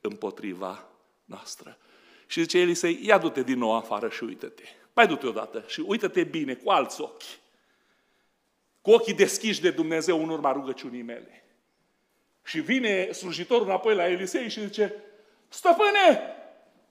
împotriva 0.00 0.88
noastră. 1.24 1.78
Și 2.26 2.40
zice 2.40 2.58
Elisei, 2.58 3.00
ia 3.02 3.18
du-te 3.18 3.42
din 3.42 3.58
nou 3.58 3.74
afară 3.74 4.08
și 4.08 4.24
uită-te. 4.24 4.62
Mai 4.94 5.06
du-te 5.06 5.26
odată 5.26 5.64
și 5.66 5.80
uită-te 5.80 6.24
bine, 6.24 6.54
cu 6.54 6.70
alți 6.70 7.00
ochi. 7.00 7.22
Cu 8.80 8.90
ochii 8.90 9.14
deschiși 9.14 9.60
de 9.60 9.70
Dumnezeu 9.70 10.22
în 10.22 10.28
urma 10.28 10.52
rugăciunii 10.52 11.02
mele. 11.02 11.41
Și 12.44 12.60
vine 12.60 13.12
slujitorul 13.12 13.66
înapoi 13.66 13.94
la 13.94 14.08
Elisei 14.08 14.48
și 14.48 14.60
zice, 14.60 14.94
Stăpâne, 15.48 16.36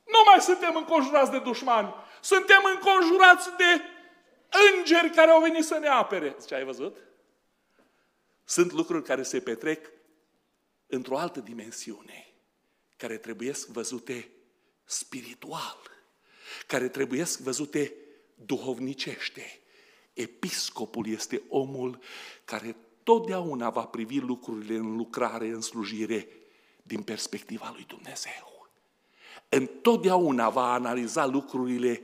nu 0.05 0.19
mai 0.25 0.41
suntem 0.41 0.75
înconjurați 0.75 1.31
de 1.31 1.39
dușmani, 1.39 1.93
suntem 2.21 2.61
înconjurați 2.73 3.49
de 3.57 3.81
îngeri 4.75 5.09
care 5.09 5.31
au 5.31 5.41
venit 5.41 5.63
să 5.63 5.77
ne 5.77 5.87
apere. 5.87 6.35
Zice, 6.39 6.55
ai 6.55 6.63
văzut? 6.63 6.97
Sunt 8.43 8.71
lucruri 8.71 9.03
care 9.03 9.23
se 9.23 9.39
petrec 9.39 9.91
într-o 10.87 11.17
altă 11.17 11.39
dimensiune, 11.39 12.33
care 12.97 13.17
trebuie 13.17 13.53
văzute 13.67 14.29
spiritual, 14.83 15.77
care 16.67 16.89
trebuie 16.89 17.25
văzute 17.39 17.93
duhovnicește. 18.35 19.59
Episcopul 20.13 21.07
este 21.07 21.41
omul 21.49 21.99
care 22.45 22.75
totdeauna 23.03 23.69
va 23.69 23.85
privi 23.85 24.19
lucrurile 24.19 24.75
în 24.75 24.95
lucrare, 24.95 25.47
în 25.47 25.61
slujire, 25.61 26.27
din 26.83 27.01
perspectiva 27.01 27.71
lui 27.73 27.85
Dumnezeu. 27.87 28.69
Întotdeauna 29.49 30.49
va 30.49 30.73
analiza 30.73 31.25
lucrurile 31.25 32.03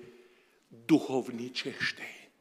duhovnicește. 0.86 2.32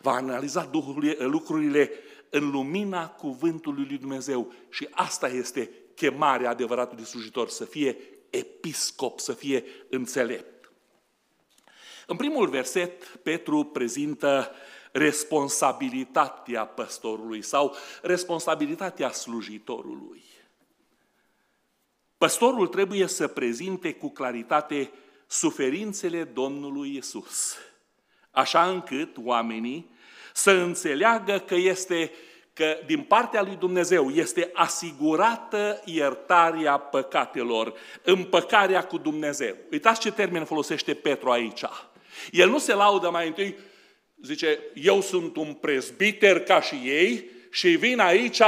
Va 0.00 0.12
analiza 0.12 0.70
lucrurile 1.18 1.90
în 2.30 2.50
lumina 2.50 3.08
cuvântului 3.08 3.84
lui 3.84 3.98
Dumnezeu. 3.98 4.52
Și 4.70 4.88
asta 4.90 5.28
este 5.28 5.70
chemarea 5.94 6.50
adevăratului 6.50 7.04
slujitor, 7.04 7.48
să 7.48 7.64
fie 7.64 7.96
episcop, 8.30 9.20
să 9.20 9.32
fie 9.32 9.64
înțelept. 9.88 10.72
În 12.06 12.16
primul 12.16 12.48
verset, 12.48 13.04
Petru 13.04 13.64
prezintă 13.64 14.50
responsabilitatea 14.92 16.64
păstorului 16.64 17.42
sau 17.42 17.74
responsabilitatea 18.02 19.10
slujitorului. 19.10 20.22
Păstorul 22.18 22.66
trebuie 22.66 23.06
să 23.06 23.26
prezinte 23.26 23.94
cu 23.94 24.10
claritate 24.10 24.90
suferințele 25.26 26.24
Domnului 26.24 26.96
Isus, 26.96 27.56
așa 28.30 28.70
încât 28.70 29.16
oamenii 29.24 29.90
să 30.32 30.50
înțeleagă 30.50 31.38
că 31.38 31.54
este 31.54 32.12
că 32.52 32.78
din 32.86 33.02
partea 33.02 33.42
lui 33.42 33.56
Dumnezeu 33.56 34.08
este 34.08 34.50
asigurată 34.52 35.82
iertarea 35.84 36.78
păcatelor, 36.78 37.74
împăcarea 38.02 38.86
cu 38.86 38.98
Dumnezeu. 38.98 39.56
Uitați 39.70 40.00
ce 40.00 40.12
termen 40.12 40.44
folosește 40.44 40.94
Petru 40.94 41.30
aici. 41.30 41.62
El 42.30 42.48
nu 42.48 42.58
se 42.58 42.74
laudă 42.74 43.10
mai 43.10 43.26
întâi, 43.26 43.56
zice, 44.22 44.58
eu 44.74 45.00
sunt 45.00 45.36
un 45.36 45.54
prezbiter 45.54 46.40
ca 46.42 46.60
și 46.60 46.74
ei 46.74 47.30
și 47.50 47.68
vin 47.68 47.98
aici 47.98 48.42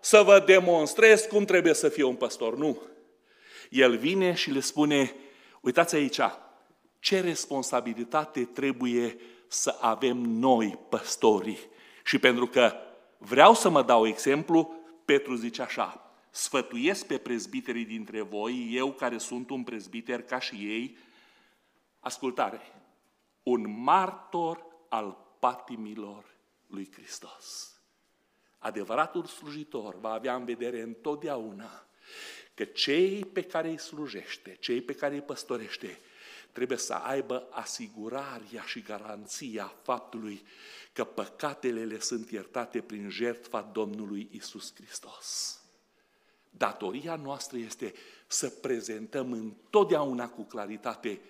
să 0.00 0.22
vă 0.22 0.42
demonstrez 0.46 1.22
cum 1.22 1.44
trebuie 1.44 1.74
să 1.74 1.88
fie 1.88 2.04
un 2.04 2.14
păstor. 2.14 2.56
Nu. 2.56 2.82
El 3.70 3.96
vine 3.96 4.34
și 4.34 4.50
le 4.50 4.60
spune, 4.60 5.14
uitați 5.60 5.94
aici, 5.94 6.20
ce 6.98 7.20
responsabilitate 7.20 8.44
trebuie 8.44 9.16
să 9.48 9.76
avem 9.80 10.16
noi, 10.16 10.78
păstorii. 10.88 11.58
Și 12.04 12.18
pentru 12.18 12.46
că 12.46 12.72
vreau 13.18 13.54
să 13.54 13.68
mă 13.68 13.82
dau 13.82 14.06
exemplu, 14.06 14.74
Petru 15.04 15.34
zice 15.34 15.62
așa, 15.62 16.10
sfătuiesc 16.30 17.06
pe 17.06 17.18
prezbiterii 17.18 17.84
dintre 17.84 18.20
voi, 18.20 18.68
eu 18.72 18.92
care 18.92 19.18
sunt 19.18 19.50
un 19.50 19.62
prezbiter 19.62 20.22
ca 20.22 20.38
și 20.38 20.54
ei, 20.54 20.96
ascultare, 22.00 22.60
un 23.42 23.82
martor 23.82 24.65
al 24.88 25.36
patimilor 25.38 26.24
lui 26.66 26.92
Hristos. 26.92 27.74
Adevăratul 28.58 29.24
slujitor 29.24 30.00
va 30.00 30.12
avea 30.12 30.34
în 30.34 30.44
vedere 30.44 30.80
întotdeauna 30.80 31.86
că 32.54 32.64
cei 32.64 33.24
pe 33.24 33.42
care 33.42 33.68
îi 33.68 33.78
slujește, 33.78 34.56
cei 34.60 34.82
pe 34.82 34.94
care 34.94 35.14
îi 35.14 35.22
păstorește, 35.22 35.98
trebuie 36.52 36.78
să 36.78 36.94
aibă 36.94 37.48
asigurarea 37.50 38.62
și 38.62 38.80
garanția 38.80 39.74
faptului 39.82 40.46
că 40.92 41.04
păcatele 41.04 41.84
le 41.84 42.00
sunt 42.00 42.30
iertate 42.30 42.80
prin 42.80 43.08
jertfa 43.08 43.60
Domnului 43.60 44.28
Isus 44.32 44.74
Hristos. 44.74 45.60
Datoria 46.50 47.16
noastră 47.16 47.58
este 47.58 47.92
să 48.26 48.48
prezentăm 48.48 49.32
întotdeauna 49.32 50.28
cu 50.28 50.42
claritate 50.42 51.20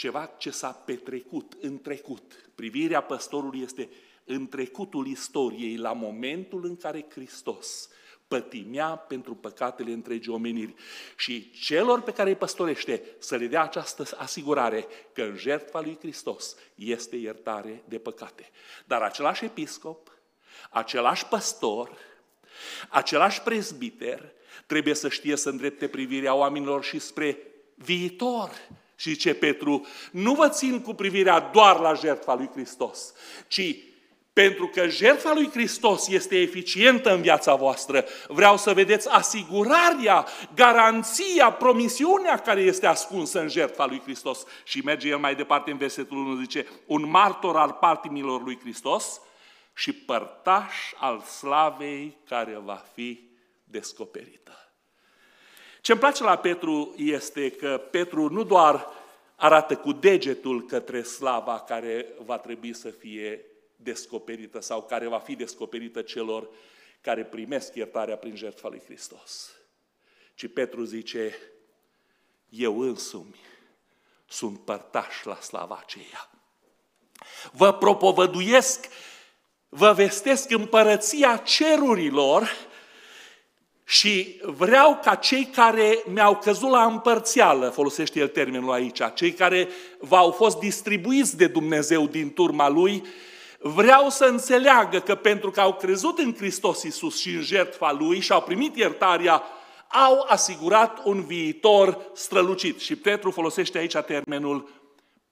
ceva 0.00 0.30
ce 0.38 0.50
s-a 0.50 0.70
petrecut 0.70 1.56
în 1.60 1.80
trecut. 1.80 2.50
Privirea 2.54 3.00
păstorului 3.00 3.60
este 3.60 3.88
în 4.24 4.48
trecutul 4.48 5.06
istoriei, 5.06 5.76
la 5.76 5.92
momentul 5.92 6.64
în 6.64 6.76
care 6.76 7.06
Hristos 7.10 7.88
pătimea 8.28 8.86
pentru 8.86 9.34
păcatele 9.34 9.92
întregii 9.92 10.32
omeniri. 10.32 10.74
Și 11.16 11.50
celor 11.50 12.00
pe 12.00 12.12
care 12.12 12.28
îi 12.28 12.36
păstorește 12.36 13.02
să 13.18 13.36
le 13.36 13.46
dea 13.46 13.62
această 13.62 14.04
asigurare 14.16 14.86
că 15.12 15.22
în 15.22 15.36
jertfa 15.36 15.80
lui 15.80 15.96
Hristos 16.00 16.56
este 16.74 17.16
iertare 17.16 17.82
de 17.88 17.98
păcate. 17.98 18.50
Dar 18.86 19.02
același 19.02 19.44
episcop, 19.44 20.12
același 20.70 21.26
păstor, 21.26 21.96
același 22.88 23.42
prezbiter 23.42 24.32
trebuie 24.66 24.94
să 24.94 25.08
știe 25.08 25.36
să 25.36 25.48
îndrepte 25.48 25.88
privirea 25.88 26.34
oamenilor 26.34 26.84
și 26.84 26.98
spre 26.98 27.38
viitor. 27.74 28.50
Și 29.00 29.16
ce 29.16 29.34
Petru, 29.34 29.86
nu 30.10 30.34
vă 30.34 30.48
țin 30.48 30.80
cu 30.80 30.94
privirea 30.94 31.40
doar 31.40 31.78
la 31.78 31.94
jertfa 31.94 32.34
lui 32.34 32.50
Hristos, 32.52 33.12
ci 33.48 33.76
pentru 34.32 34.66
că 34.66 34.88
jertfa 34.88 35.32
lui 35.34 35.50
Hristos 35.50 36.08
este 36.08 36.40
eficientă 36.40 37.14
în 37.14 37.20
viața 37.20 37.54
voastră, 37.54 38.04
vreau 38.28 38.56
să 38.56 38.72
vedeți 38.72 39.08
asigurarea, 39.08 40.26
garanția, 40.54 41.52
promisiunea 41.52 42.38
care 42.38 42.60
este 42.60 42.86
ascunsă 42.86 43.40
în 43.40 43.48
jertfa 43.48 43.86
lui 43.86 44.00
Hristos. 44.00 44.44
Și 44.64 44.80
merge 44.84 45.08
el 45.08 45.18
mai 45.18 45.34
departe 45.34 45.70
în 45.70 45.76
versetul 45.76 46.16
1, 46.16 46.40
zice, 46.40 46.66
un 46.86 47.10
martor 47.10 47.56
al 47.56 47.72
patimilor 47.72 48.42
lui 48.42 48.58
Hristos 48.60 49.20
și 49.74 49.92
părtaș 49.92 50.74
al 50.96 51.20
slavei 51.20 52.16
care 52.28 52.60
va 52.64 52.84
fi 52.94 53.28
descoperită. 53.64 54.69
Ce 55.80 55.92
îmi 55.92 56.00
place 56.00 56.22
la 56.22 56.36
Petru 56.36 56.94
este 56.96 57.50
că 57.50 57.82
Petru 57.90 58.28
nu 58.28 58.42
doar 58.42 58.86
arată 59.36 59.76
cu 59.76 59.92
degetul 59.92 60.66
către 60.66 61.02
slava 61.02 61.60
care 61.60 62.06
va 62.24 62.38
trebui 62.38 62.74
să 62.74 62.90
fie 62.90 63.44
descoperită 63.76 64.60
sau 64.60 64.82
care 64.82 65.06
va 65.06 65.18
fi 65.18 65.34
descoperită 65.36 66.02
celor 66.02 66.48
care 67.00 67.24
primesc 67.24 67.74
iertarea 67.74 68.16
prin 68.16 68.36
jertfa 68.36 68.68
lui 68.68 68.82
Hristos. 68.84 69.50
Ci 70.34 70.52
Petru 70.52 70.84
zice, 70.84 71.34
eu 72.48 72.80
însumi 72.80 73.40
sunt 74.26 74.58
părtaș 74.58 75.22
la 75.24 75.34
slava 75.34 75.78
aceea. 75.80 76.30
Vă 77.52 77.72
propovăduiesc, 77.72 78.86
vă 79.68 79.92
vestesc 79.92 80.50
împărăția 80.50 81.36
cerurilor 81.36 82.48
și 83.90 84.40
vreau 84.42 84.98
ca 85.02 85.14
cei 85.14 85.44
care 85.44 86.02
mi-au 86.06 86.36
căzut 86.36 86.70
la 86.70 86.84
împărțială, 86.84 87.68
folosește 87.68 88.18
el 88.18 88.28
termenul 88.28 88.72
aici, 88.72 89.00
cei 89.14 89.32
care 89.32 89.68
v-au 89.98 90.30
fost 90.30 90.58
distribuiți 90.58 91.36
de 91.36 91.46
Dumnezeu 91.46 92.06
din 92.06 92.32
turma 92.32 92.68
lui, 92.68 93.02
vreau 93.58 94.08
să 94.08 94.24
înțeleagă 94.24 94.98
că 94.98 95.14
pentru 95.14 95.50
că 95.50 95.60
au 95.60 95.74
crezut 95.74 96.18
în 96.18 96.34
Hristos 96.34 96.82
Iisus 96.82 97.20
și 97.20 97.28
în 97.28 97.42
jertfa 97.42 97.92
Lui 97.92 98.20
și 98.20 98.32
au 98.32 98.42
primit 98.42 98.76
iertarea, 98.76 99.42
au 99.88 100.24
asigurat 100.28 101.00
un 101.04 101.24
viitor 101.24 102.10
strălucit. 102.14 102.80
Și 102.80 102.96
Petru 102.96 103.30
folosește 103.30 103.78
aici 103.78 103.96
termenul 103.96 104.68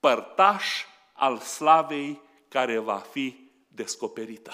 părtaș 0.00 0.64
al 1.12 1.38
slavei 1.38 2.20
care 2.48 2.78
va 2.78 3.02
fi 3.10 3.50
descoperită. 3.68 4.52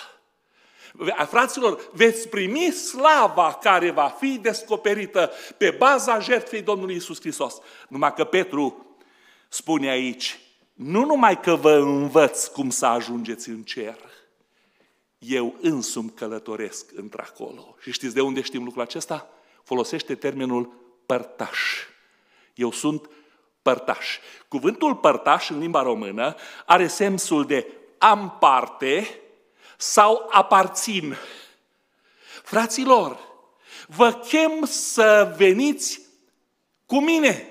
Fraților, 1.28 1.90
veți 1.92 2.28
primi 2.28 2.70
slava 2.70 3.58
care 3.62 3.90
va 3.90 4.08
fi 4.08 4.38
descoperită 4.38 5.30
pe 5.58 5.70
baza 5.70 6.18
jertfei 6.18 6.62
Domnului 6.62 6.94
Isus 6.94 7.20
Hristos. 7.20 7.58
Numai 7.88 8.14
că 8.14 8.24
Petru 8.24 8.96
spune 9.48 9.88
aici, 9.88 10.38
nu 10.74 11.04
numai 11.04 11.40
că 11.40 11.54
vă 11.54 11.72
învăț 11.72 12.46
cum 12.46 12.70
să 12.70 12.86
ajungeți 12.86 13.48
în 13.48 13.62
cer, 13.62 13.98
eu 15.18 15.56
însumi 15.60 16.10
călătoresc 16.10 16.90
într-acolo. 16.94 17.76
Și 17.80 17.92
știți 17.92 18.14
de 18.14 18.20
unde 18.20 18.40
știm 18.40 18.64
lucrul 18.64 18.82
acesta? 18.82 19.28
Folosește 19.62 20.14
termenul 20.14 20.72
părtaș. 21.06 21.58
Eu 22.54 22.70
sunt 22.70 23.10
părtaș. 23.62 24.18
Cuvântul 24.48 24.94
părtaș 24.94 25.50
în 25.50 25.58
limba 25.58 25.82
română 25.82 26.34
are 26.66 26.86
sensul 26.86 27.46
de 27.46 27.66
am 27.98 28.36
parte 28.40 29.18
sau 29.84 30.28
aparțin. 30.30 31.16
Fraților, 32.42 33.18
vă 33.86 34.12
chem 34.12 34.64
să 34.64 35.34
veniți 35.36 36.00
cu 36.86 37.00
mine. 37.00 37.48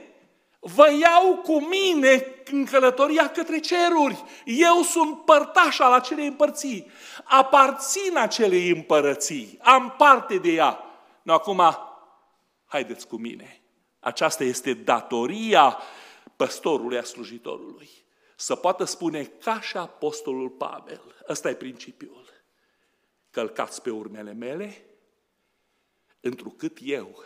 Vă 0.60 0.92
iau 0.92 1.36
cu 1.36 1.62
mine 1.62 2.44
în 2.52 2.66
călătoria 2.66 3.30
către 3.30 3.60
ceruri. 3.60 4.24
Eu 4.46 4.82
sunt 4.82 5.26
părtaș 5.26 5.80
al 5.80 5.92
acelei 5.92 6.28
împărții. 6.28 6.92
Aparțin 7.24 8.18
acelei 8.18 8.70
împărății. 8.70 9.60
Am 9.62 9.96
parte 9.98 10.38
de 10.38 10.52
ea. 10.52 10.84
No, 11.22 11.34
acum, 11.34 11.62
haideți 12.66 13.08
cu 13.08 13.16
mine. 13.16 13.62
Aceasta 14.00 14.44
este 14.44 14.74
datoria 14.74 15.78
păstorului 16.36 16.98
a 16.98 17.04
slujitorului. 17.04 18.03
Să 18.36 18.56
poată 18.56 18.84
spune 18.84 19.26
ca 19.26 19.62
și 19.62 19.78
apostolul 19.78 20.50
Pavel. 20.50 21.24
Ăsta 21.30 21.50
e 21.50 21.56
principiul. 21.56 22.30
Călcați 23.30 23.82
pe 23.82 23.90
urmele 23.90 24.34
mele, 24.34 24.86
întrucât 26.20 26.78
eu 26.82 27.24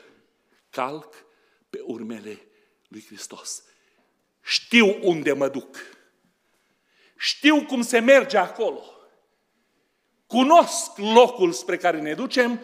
calc 0.70 1.26
pe 1.70 1.80
urmele 1.84 2.48
lui 2.88 3.06
Hristos. 3.06 3.64
Știu 4.42 5.08
unde 5.08 5.34
mă 5.34 5.48
duc. 5.48 5.76
Știu 7.18 7.66
cum 7.66 7.82
se 7.82 8.00
merge 8.00 8.38
acolo. 8.38 8.84
Cunosc 10.28 10.98
locul 10.98 11.52
spre 11.52 11.78
care 11.78 12.02
ne 12.02 12.14
ducem 12.14 12.60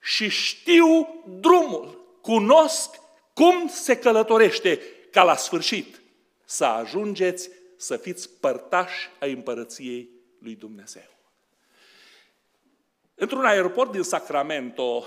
și 0.00 0.28
știu 0.28 1.24
drumul. 1.26 2.18
Cunosc 2.20 2.90
cum 3.34 3.68
se 3.68 3.98
călătorește 3.98 4.80
ca 5.10 5.22
la 5.22 5.36
sfârșit 5.36 6.00
să 6.44 6.64
ajungeți 6.64 7.50
să 7.76 7.96
fiți 7.96 8.30
părtași 8.40 9.08
ai 9.20 9.32
împărăției 9.32 10.08
lui 10.38 10.54
Dumnezeu. 10.54 11.16
Într-un 13.14 13.44
aeroport 13.44 13.92
din 13.92 14.02
Sacramento, 14.02 15.04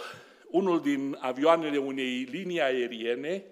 unul 0.47 0.81
din 0.81 1.17
avioanele 1.19 1.77
unei 1.77 2.27
linii 2.31 2.61
aeriene 2.61 3.43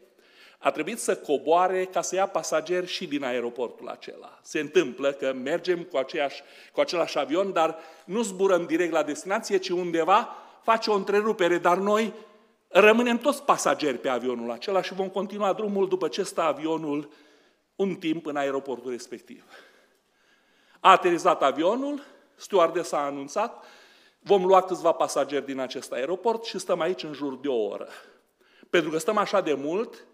a 0.57 0.71
trebuit 0.71 0.99
să 0.99 1.15
coboare 1.15 1.85
ca 1.85 2.01
să 2.01 2.15
ia 2.15 2.25
pasageri 2.25 2.87
și 2.87 3.07
din 3.07 3.23
aeroportul 3.23 3.87
acela. 3.87 4.39
Se 4.43 4.59
întâmplă 4.59 5.11
că 5.11 5.33
mergem 5.33 5.83
cu, 5.83 5.97
aceeași, 5.97 6.41
cu 6.71 6.79
același 6.79 7.17
avion, 7.17 7.53
dar 7.53 7.77
nu 8.05 8.21
zburăm 8.21 8.65
direct 8.65 8.91
la 8.91 9.03
destinație, 9.03 9.57
ci 9.57 9.69
undeva 9.69 10.35
face 10.63 10.89
o 10.89 10.95
întrerupere, 10.95 11.57
dar 11.57 11.77
noi 11.77 12.13
rămânem 12.67 13.17
toți 13.17 13.43
pasageri 13.43 13.97
pe 13.97 14.09
avionul 14.09 14.51
acela 14.51 14.81
și 14.81 14.93
vom 14.93 15.09
continua 15.09 15.53
drumul 15.53 15.87
după 15.87 16.07
ce 16.07 16.23
stă 16.23 16.41
avionul 16.41 17.09
un 17.77 17.95
timp 17.95 18.25
în 18.25 18.35
aeroportul 18.35 18.91
respectiv. 18.91 19.43
A 20.79 20.91
aterizat 20.91 21.41
avionul, 21.41 22.01
stewardesa 22.35 22.97
a 22.97 23.05
anunțat, 23.05 23.65
vom 24.19 24.45
lua 24.45 24.61
câțiva 24.61 24.91
pasageri 24.91 25.45
din 25.45 25.59
acest 25.59 25.91
aeroport 25.91 26.43
și 26.43 26.59
stăm 26.59 26.79
aici 26.79 27.03
în 27.03 27.13
jur 27.13 27.37
de 27.37 27.47
o 27.47 27.65
oră. 27.65 27.87
Pentru 28.69 28.89
că 28.89 28.97
stăm 28.97 29.17
așa 29.17 29.41
de 29.41 29.53
mult, 29.53 30.05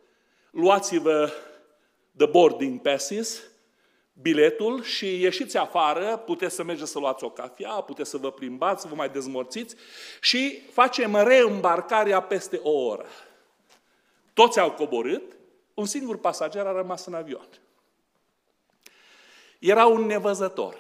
luați-vă 0.52 1.32
the 2.18 2.26
boarding 2.26 2.82
passes, 2.82 3.44
biletul 4.22 4.84
și 4.84 5.22
ieșiți 5.22 5.58
afară, 5.58 6.18
puteți 6.18 6.56
să 6.56 6.64
mergeți 6.64 6.92
să 6.92 7.00
luați 7.00 7.24
o 7.24 7.30
cafea, 7.30 7.72
puteți 7.72 8.10
să 8.10 8.18
vă 8.18 8.32
plimbați, 8.32 8.82
să 8.82 8.88
vă 8.88 8.96
mai 8.96 9.10
dezmorțiți 9.10 9.76
și 10.22 10.62
facem 10.72 11.16
reîmbarcarea 11.16 12.22
peste 12.22 12.60
o 12.64 12.72
oră. 12.72 13.06
Toți 14.34 14.60
au 14.60 14.72
coborât, 14.72 15.24
un 15.74 15.86
singur 15.86 16.18
pasager 16.18 16.66
a 16.66 16.72
rămas 16.72 17.06
în 17.06 17.14
avion. 17.14 17.48
Era 19.60 19.86
un 19.86 20.06
nevăzător 20.06 20.76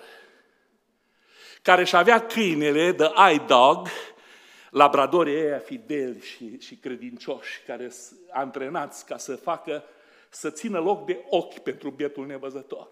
care 1.63 1.81
își 1.81 1.95
avea 1.95 2.25
câinele 2.25 2.91
de 2.91 3.11
eye 3.27 3.43
dog, 3.47 3.87
labradorii 4.69 5.35
ăia 5.35 5.59
fideli 5.59 6.21
și, 6.21 6.59
și 6.59 6.75
credincioși, 6.75 7.61
care 7.65 7.89
sunt 7.89 8.19
antrenați 8.31 9.05
ca 9.05 9.17
să 9.17 9.35
facă, 9.35 9.83
să 10.29 10.49
țină 10.49 10.79
loc 10.79 11.05
de 11.05 11.25
ochi 11.29 11.59
pentru 11.59 11.89
bietul 11.89 12.25
nevăzător. 12.25 12.87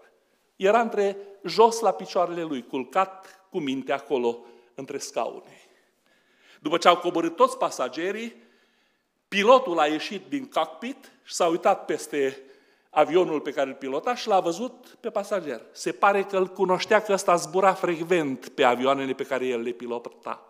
Era 0.56 0.80
între 0.80 1.16
jos 1.44 1.80
la 1.80 1.92
picioarele 1.92 2.42
lui, 2.42 2.66
culcat 2.66 3.46
cu 3.50 3.58
minte 3.58 3.92
acolo, 3.92 4.44
între 4.74 4.98
scaune. 4.98 5.60
După 6.60 6.78
ce 6.78 6.88
au 6.88 6.96
coborât 6.96 7.36
toți 7.36 7.58
pasagerii, 7.58 8.42
pilotul 9.32 9.78
a 9.78 9.86
ieșit 9.86 10.28
din 10.28 10.48
cockpit 10.48 11.12
și 11.22 11.34
s-a 11.34 11.46
uitat 11.46 11.84
peste 11.84 12.42
avionul 12.90 13.40
pe 13.40 13.52
care 13.52 13.68
îl 13.68 13.74
pilota 13.74 14.14
și 14.14 14.28
l-a 14.28 14.40
văzut 14.40 14.96
pe 15.00 15.10
pasager. 15.10 15.60
Se 15.72 15.92
pare 15.92 16.22
că 16.22 16.36
îl 16.36 16.46
cunoștea 16.46 17.02
că 17.02 17.12
ăsta 17.12 17.36
zbura 17.36 17.72
frecvent 17.72 18.48
pe 18.48 18.62
avioanele 18.62 19.12
pe 19.12 19.24
care 19.24 19.46
el 19.46 19.60
le 19.60 19.70
pilota. 19.70 20.40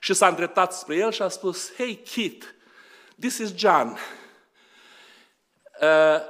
Și 0.00 0.14
s-a 0.14 0.28
îndreptat 0.28 0.72
spre 0.72 0.96
el 0.96 1.10
și 1.10 1.22
a 1.22 1.28
spus, 1.28 1.74
Hey 1.74 2.02
Kit, 2.04 2.54
this 3.20 3.38
is 3.38 3.54
John. 3.56 3.88
Uh, 5.80 6.20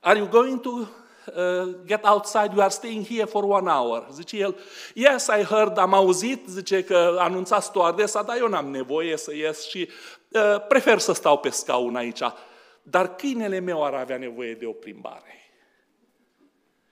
are 0.00 0.18
you 0.18 0.26
going 0.26 0.60
to 0.60 0.70
uh, 0.70 1.74
get 1.86 2.04
outside? 2.04 2.50
You 2.52 2.60
are 2.60 2.70
staying 2.70 3.06
here 3.06 3.24
for 3.24 3.44
one 3.44 3.70
hour. 3.70 4.06
Zice 4.12 4.36
el, 4.36 4.56
yes, 4.94 5.26
I 5.26 5.42
heard, 5.42 5.78
am 5.78 5.94
auzit, 5.94 6.44
zice 6.48 6.84
că 6.84 7.16
anunța 7.18 7.60
stewardesa, 7.60 8.22
dar 8.22 8.36
eu 8.36 8.48
n-am 8.48 8.70
nevoie 8.70 9.16
să 9.16 9.34
ies 9.34 9.66
și 9.66 9.88
uh, 9.88 10.23
prefer 10.68 10.98
să 10.98 11.12
stau 11.12 11.38
pe 11.38 11.48
scaun 11.48 11.96
aici 11.96 12.22
dar 12.86 13.14
câinele 13.14 13.58
meu 13.58 13.84
ar 13.84 13.94
avea 13.94 14.18
nevoie 14.18 14.54
de 14.54 14.66
o 14.66 14.72
plimbare. 14.72 15.38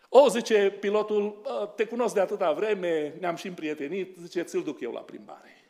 O, 0.09 0.29
zice 0.29 0.71
pilotul, 0.71 1.43
te 1.77 1.85
cunosc 1.85 2.15
de 2.15 2.21
atâta 2.21 2.53
vreme, 2.53 3.15
ne-am 3.21 3.37
și 3.37 3.47
împrietenit, 3.47 4.17
zice, 4.17 4.43
ți-l 4.43 4.63
duc 4.63 4.81
eu 4.81 4.93
la 4.93 5.01
plimbare. 5.01 5.65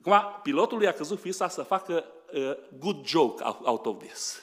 Acum, 0.00 0.40
pilotul 0.42 0.82
i-a 0.82 0.92
căzut 0.92 1.20
fisa 1.20 1.48
să 1.48 1.62
facă 1.62 2.04
uh, 2.32 2.56
good 2.78 3.06
joke 3.06 3.42
out 3.62 3.86
of 3.86 4.04
this. 4.04 4.42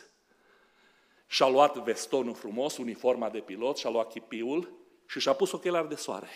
Și-a 1.27 1.47
luat 1.47 1.77
vestonul 1.77 2.33
frumos, 2.33 2.77
uniforma 2.77 3.29
de 3.29 3.39
pilot, 3.39 3.77
și-a 3.77 3.89
luat 3.89 4.11
chipiul 4.11 4.71
și 5.05 5.19
și-a 5.19 5.33
pus 5.33 5.51
ochelari 5.51 5.89
de 5.89 5.95
soare. 5.95 6.29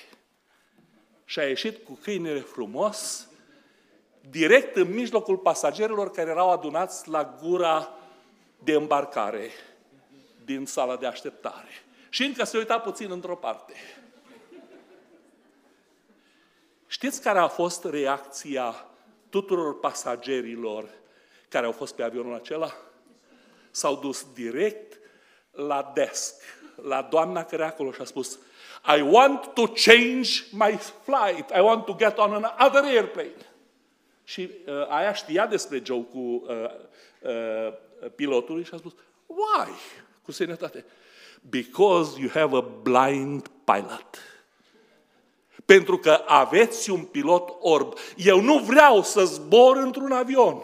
Și 1.25 1.39
a 1.39 1.47
ieșit 1.47 1.83
cu 1.83 1.93
câinele 2.01 2.39
frumos, 2.39 3.29
direct 4.29 4.75
în 4.75 4.93
mijlocul 4.93 5.37
pasagerilor 5.37 6.11
care 6.11 6.29
erau 6.29 6.51
adunați 6.51 7.09
la 7.09 7.37
gura 7.41 7.93
de 8.63 8.73
îmbarcare 8.73 9.51
din 10.45 10.65
sala 10.65 10.95
de 10.95 11.05
așteptare. 11.05 11.83
Și 12.09 12.23
încă 12.23 12.43
se 12.43 12.57
uita 12.57 12.79
puțin 12.79 13.11
într-o 13.11 13.35
parte. 13.35 13.73
Știți 16.87 17.21
care 17.21 17.39
a 17.39 17.47
fost 17.47 17.85
reacția 17.85 18.85
tuturor 19.29 19.79
pasagerilor 19.79 20.89
care 21.49 21.65
au 21.65 21.71
fost 21.71 21.95
pe 21.95 22.03
avionul 22.03 22.33
acela? 22.33 22.75
S-au 23.71 23.95
dus 23.95 24.25
direct 24.33 24.99
la 25.51 25.91
desk, 25.93 26.35
la 26.75 27.01
doamna 27.01 27.43
care 27.43 27.63
acolo 27.63 27.91
și 27.91 28.01
a 28.01 28.05
spus 28.05 28.39
I 28.97 29.01
want 29.01 29.53
to 29.53 29.67
change 29.67 30.29
my 30.51 30.79
flight. 31.03 31.49
I 31.55 31.59
want 31.59 31.85
to 31.85 31.95
get 31.95 32.17
on 32.17 32.33
another 32.33 32.83
airplane. 32.83 33.45
Și 34.27 34.49
uh, 34.65 34.87
aia 34.87 35.13
știa 35.13 35.47
despre 35.47 35.81
joke-ul 35.85 36.45
uh, 36.47 37.31
uh, 37.31 37.73
pilotului 38.15 38.63
și 38.63 38.73
a 38.73 38.77
spus, 38.77 38.93
why? 39.25 39.71
Cu 40.23 40.31
sănătate. 40.31 40.85
Because 41.49 42.19
you 42.19 42.29
have 42.29 42.57
a 42.57 42.59
blind 42.81 43.47
pilot. 43.63 44.17
Pentru 45.65 45.97
că 45.97 46.23
aveți 46.25 46.89
un 46.89 47.03
pilot 47.03 47.57
orb. 47.59 47.93
Eu 48.15 48.41
nu 48.41 48.57
vreau 48.57 49.03
să 49.03 49.25
zbor 49.25 49.77
într-un 49.77 50.11
avion 50.11 50.63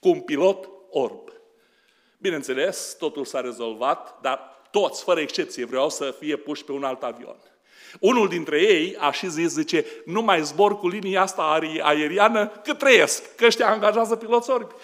cu 0.00 0.08
un 0.08 0.20
pilot 0.20 0.68
orb. 0.90 1.32
Bineînțeles, 2.18 2.96
totul 2.98 3.24
s-a 3.24 3.40
rezolvat, 3.40 4.20
dar 4.20 4.40
toți, 4.70 5.02
fără 5.02 5.20
excepție, 5.20 5.64
vreau 5.64 5.90
să 5.90 6.10
fie 6.18 6.36
puși 6.36 6.64
pe 6.64 6.72
un 6.72 6.84
alt 6.84 7.02
avion. 7.02 7.36
Unul 8.00 8.28
dintre 8.28 8.60
ei 8.60 8.96
a 8.96 9.10
și 9.10 9.30
zis, 9.30 9.52
zice, 9.52 9.86
nu 10.04 10.22
mai 10.22 10.42
zbor 10.42 10.78
cu 10.78 10.88
linia 10.88 11.22
asta 11.22 11.42
aeriană, 11.82 12.48
că 12.48 12.74
trăiesc, 12.74 13.34
că 13.34 13.44
ăștia 13.44 13.70
angajează 13.70 14.16
piloți 14.16 14.50
orbi. 14.50 14.74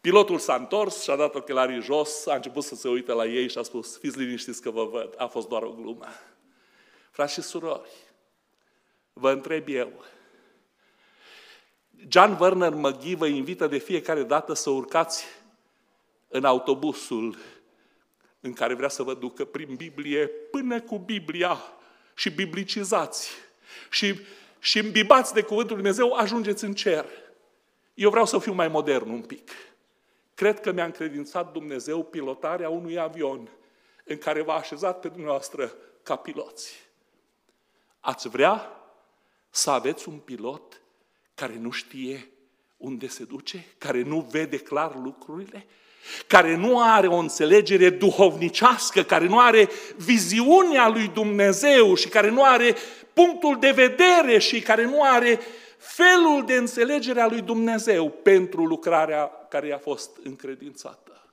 Pilotul 0.00 0.38
s-a 0.38 0.54
întors 0.54 1.02
și 1.02 1.10
a 1.10 1.16
dat 1.16 1.34
ochelarii 1.34 1.80
jos, 1.80 2.26
a 2.26 2.34
început 2.34 2.64
să 2.64 2.74
se 2.74 2.88
uite 2.88 3.12
la 3.12 3.24
ei 3.24 3.48
și 3.48 3.58
a 3.58 3.62
spus, 3.62 3.98
fiți 3.98 4.18
liniștiți 4.18 4.62
că 4.62 4.70
vă 4.70 4.84
văd, 4.84 5.14
a 5.16 5.26
fost 5.26 5.48
doar 5.48 5.62
o 5.62 5.70
glumă. 5.70 6.06
Frați 7.10 7.32
și 7.32 7.42
surori, 7.42 7.90
vă 9.12 9.30
întreb 9.30 9.68
eu, 9.68 10.04
John 12.08 12.36
Werner 12.40 12.74
McGee 12.74 13.16
vă 13.16 13.26
invită 13.26 13.66
de 13.66 13.78
fiecare 13.78 14.22
dată 14.22 14.52
să 14.52 14.70
urcați 14.70 15.24
în 16.28 16.44
autobusul 16.44 17.36
în 18.44 18.52
care 18.52 18.74
vrea 18.74 18.88
să 18.88 19.02
vă 19.02 19.14
ducă 19.14 19.44
prin 19.44 19.74
Biblie 19.74 20.26
până 20.26 20.80
cu 20.80 20.98
Biblia 20.98 21.58
și 22.14 22.30
biblicizați 22.30 23.30
și, 23.90 24.20
și 24.58 24.78
îmbibați 24.78 25.32
de 25.32 25.42
Cuvântul 25.42 25.76
Lui 25.76 25.82
Dumnezeu, 25.82 26.12
ajungeți 26.12 26.64
în 26.64 26.74
cer. 26.74 27.06
Eu 27.94 28.10
vreau 28.10 28.26
să 28.26 28.38
fiu 28.38 28.52
mai 28.52 28.68
modern 28.68 29.10
un 29.10 29.22
pic. 29.22 29.50
Cred 30.34 30.60
că 30.60 30.72
mi-a 30.72 30.84
încredințat 30.84 31.52
Dumnezeu 31.52 32.02
pilotarea 32.02 32.68
unui 32.68 32.98
avion 32.98 33.50
în 34.04 34.18
care 34.18 34.42
v-a 34.42 34.54
așezat 34.54 35.00
pe 35.00 35.08
dumneavoastră 35.08 35.74
ca 36.02 36.16
piloți. 36.16 36.88
Ați 38.00 38.28
vrea 38.28 38.70
să 39.50 39.70
aveți 39.70 40.08
un 40.08 40.18
pilot 40.18 40.80
care 41.34 41.56
nu 41.56 41.70
știe 41.70 42.30
unde 42.76 43.06
se 43.06 43.24
duce, 43.24 43.64
care 43.78 44.02
nu 44.02 44.20
vede 44.20 44.58
clar 44.58 44.96
lucrurile, 44.96 45.66
care 46.26 46.56
nu 46.56 46.82
are 46.82 47.06
o 47.06 47.16
înțelegere 47.16 47.90
duhovnicească, 47.90 49.02
care 49.02 49.26
nu 49.26 49.38
are 49.38 49.68
viziunea 49.96 50.88
lui 50.88 51.10
Dumnezeu 51.14 51.94
și 51.94 52.08
care 52.08 52.30
nu 52.30 52.44
are 52.44 52.76
punctul 53.12 53.58
de 53.60 53.70
vedere 53.70 54.38
și 54.38 54.60
care 54.60 54.84
nu 54.84 55.02
are 55.02 55.40
felul 55.78 56.44
de 56.46 56.54
înțelegere 56.54 57.20
a 57.20 57.28
lui 57.28 57.40
Dumnezeu 57.40 58.10
pentru 58.10 58.64
lucrarea 58.64 59.30
care 59.48 59.66
i-a 59.66 59.78
fost 59.78 60.10
încredințată. 60.22 61.32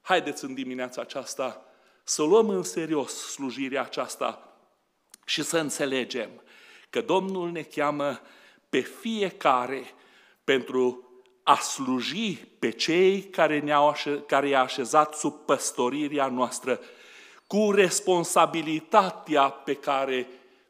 Haideți 0.00 0.44
în 0.44 0.54
dimineața 0.54 1.00
aceasta 1.00 1.64
să 2.04 2.22
luăm 2.22 2.48
în 2.48 2.62
serios 2.62 3.12
slujirea 3.12 3.82
aceasta 3.82 4.56
și 5.24 5.42
să 5.42 5.58
înțelegem 5.58 6.30
că 6.90 7.00
Domnul 7.00 7.50
ne 7.50 7.62
cheamă 7.62 8.20
pe 8.68 8.80
fiecare 8.80 9.94
pentru 10.44 11.08
a 11.44 11.56
sluji 11.56 12.36
pe 12.58 12.70
cei 12.70 13.22
care, 13.22 13.60
ne-au 13.60 13.88
așe, 13.88 14.22
care 14.26 14.48
i-a 14.48 14.60
așezat 14.60 15.14
sub 15.14 15.34
păstorirea 15.34 16.26
noastră, 16.26 16.80
cu 17.46 17.70
responsabilitatea 17.70 19.48
pe 19.48 19.74
care 19.74 20.26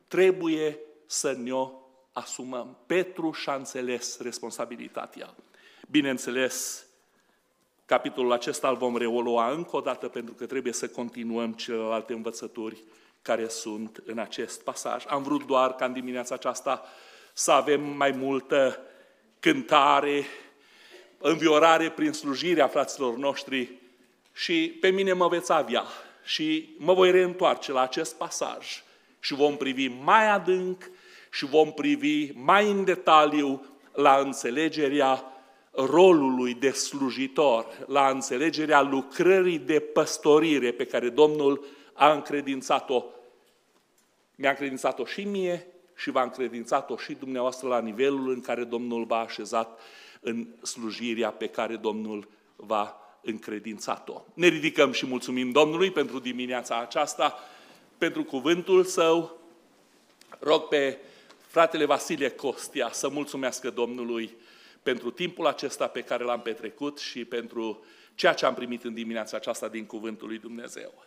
trebuie 0.09 0.79
să 1.07 1.33
ne-o 1.33 1.71
asumăm. 2.13 2.77
Petru 2.87 3.33
și-a 3.33 3.55
înțeles 3.55 4.19
responsabilitatea. 4.21 5.35
Bineînțeles, 5.89 6.87
capitolul 7.87 8.33
acesta 8.33 8.69
îl 8.69 8.77
vom 8.77 8.97
reolua 8.97 9.51
încă 9.51 9.77
o 9.77 9.81
dată 9.81 10.09
pentru 10.09 10.35
că 10.35 10.47
trebuie 10.47 10.73
să 10.73 10.89
continuăm 10.89 11.53
celelalte 11.53 12.13
învățături 12.13 12.83
care 13.23 13.49
sunt 13.49 14.03
în 14.07 14.19
acest 14.19 14.63
pasaj. 14.63 15.05
Am 15.09 15.23
vrut 15.23 15.47
doar 15.47 15.75
ca 15.75 15.85
în 15.85 15.93
dimineața 15.93 16.35
aceasta 16.35 16.83
să 17.33 17.53
avem 17.53 17.81
mai 17.83 18.11
multă 18.11 18.79
cântare, 19.41 20.25
înviorare 21.19 21.91
prin 21.91 22.13
slujirea 22.13 22.67
fraților 22.67 23.17
noștri 23.17 23.73
și 24.33 24.77
pe 24.81 24.89
mine 24.89 25.13
mă 25.13 25.29
veți 25.29 25.53
avea 25.53 25.85
și 26.25 26.75
mă 26.79 26.95
voi 26.95 27.11
reîntoarce 27.11 27.73
la 27.73 27.81
acest 27.81 28.17
pasaj 28.17 28.83
și 29.21 29.35
vom 29.35 29.57
privi 29.57 29.87
mai 29.89 30.31
adânc 30.31 30.91
și 31.31 31.47
vom 31.47 31.73
privi 31.73 32.31
mai 32.35 32.71
în 32.71 32.85
detaliu 32.85 33.67
la 33.93 34.17
înțelegerea 34.19 35.25
rolului 35.71 36.55
de 36.55 36.71
slujitor, 36.71 37.67
la 37.87 38.09
înțelegerea 38.09 38.83
lucrării 38.83 39.59
de 39.59 39.81
păstorire 39.81 40.73
pe 40.73 40.87
care 40.87 41.09
Domnul 41.09 41.65
a 41.93 42.13
încredințat-o. 42.13 43.05
Mi-a 44.35 44.51
încredințat-o 44.51 45.05
și 45.05 45.25
mie 45.25 45.67
și 45.95 46.11
v-a 46.11 46.23
încredințat-o 46.23 46.97
și 46.97 47.13
dumneavoastră 47.13 47.69
la 47.69 47.81
nivelul 47.81 48.31
în 48.31 48.41
care 48.41 48.65
Domnul 48.65 49.05
v-a 49.05 49.21
așezat 49.21 49.81
în 50.25 50.47
slujirea 50.63 51.31
pe 51.31 51.47
care 51.47 51.77
Domnul 51.77 52.29
v-a 52.57 52.97
încredințat-o. 53.23 54.23
Ne 54.35 54.47
ridicăm 54.47 54.93
și 54.93 55.07
mulțumim 55.07 55.51
Domnului 55.51 55.91
pentru 55.91 56.19
dimineața 56.19 56.81
aceasta, 56.81 57.39
pentru 57.99 58.25
cuvântul 58.25 58.85
Său. 58.85 59.39
Rog 60.39 60.63
pe 60.63 60.99
fratele 61.47 61.85
Vasile 61.85 62.31
Costia 62.31 62.91
să 62.93 63.09
mulțumească 63.09 63.71
Domnului 63.71 64.37
pentru 64.83 65.11
timpul 65.11 65.47
acesta 65.47 65.87
pe 65.87 66.03
care 66.03 66.25
l-am 66.25 66.41
petrecut 66.41 66.99
și 66.99 67.25
pentru 67.25 67.85
ceea 68.15 68.33
ce 68.33 68.47
am 68.47 68.55
primit 68.55 68.85
în 68.85 68.95
dimineața 68.95 69.37
aceasta 69.37 69.69
din 69.69 69.87
Cuvântul 69.87 70.29
lui 70.29 70.39
Dumnezeu. 70.39 71.05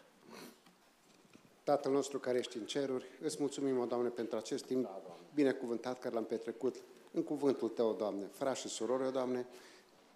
Tatăl 1.64 1.92
nostru 1.92 2.20
care 2.20 2.38
ești 2.38 2.58
în 2.58 2.66
ceruri, 2.66 3.06
îți 3.22 3.38
mulțumim, 3.40 3.78
o 3.78 3.86
Doamne, 3.86 4.10
pentru 4.10 4.38
acest 4.38 4.66
timp 4.66 4.84
da, 4.84 5.02
binecuvântat 5.34 6.00
care 6.00 6.14
l-am 6.14 6.26
petrecut 6.26 6.76
în 7.12 7.24
cuvântul 7.24 7.70
Tău, 7.70 7.96
Doamne. 7.98 8.30
Frați 8.32 8.60
și 8.60 8.68
surori, 8.68 9.12
Doamne, 9.12 9.46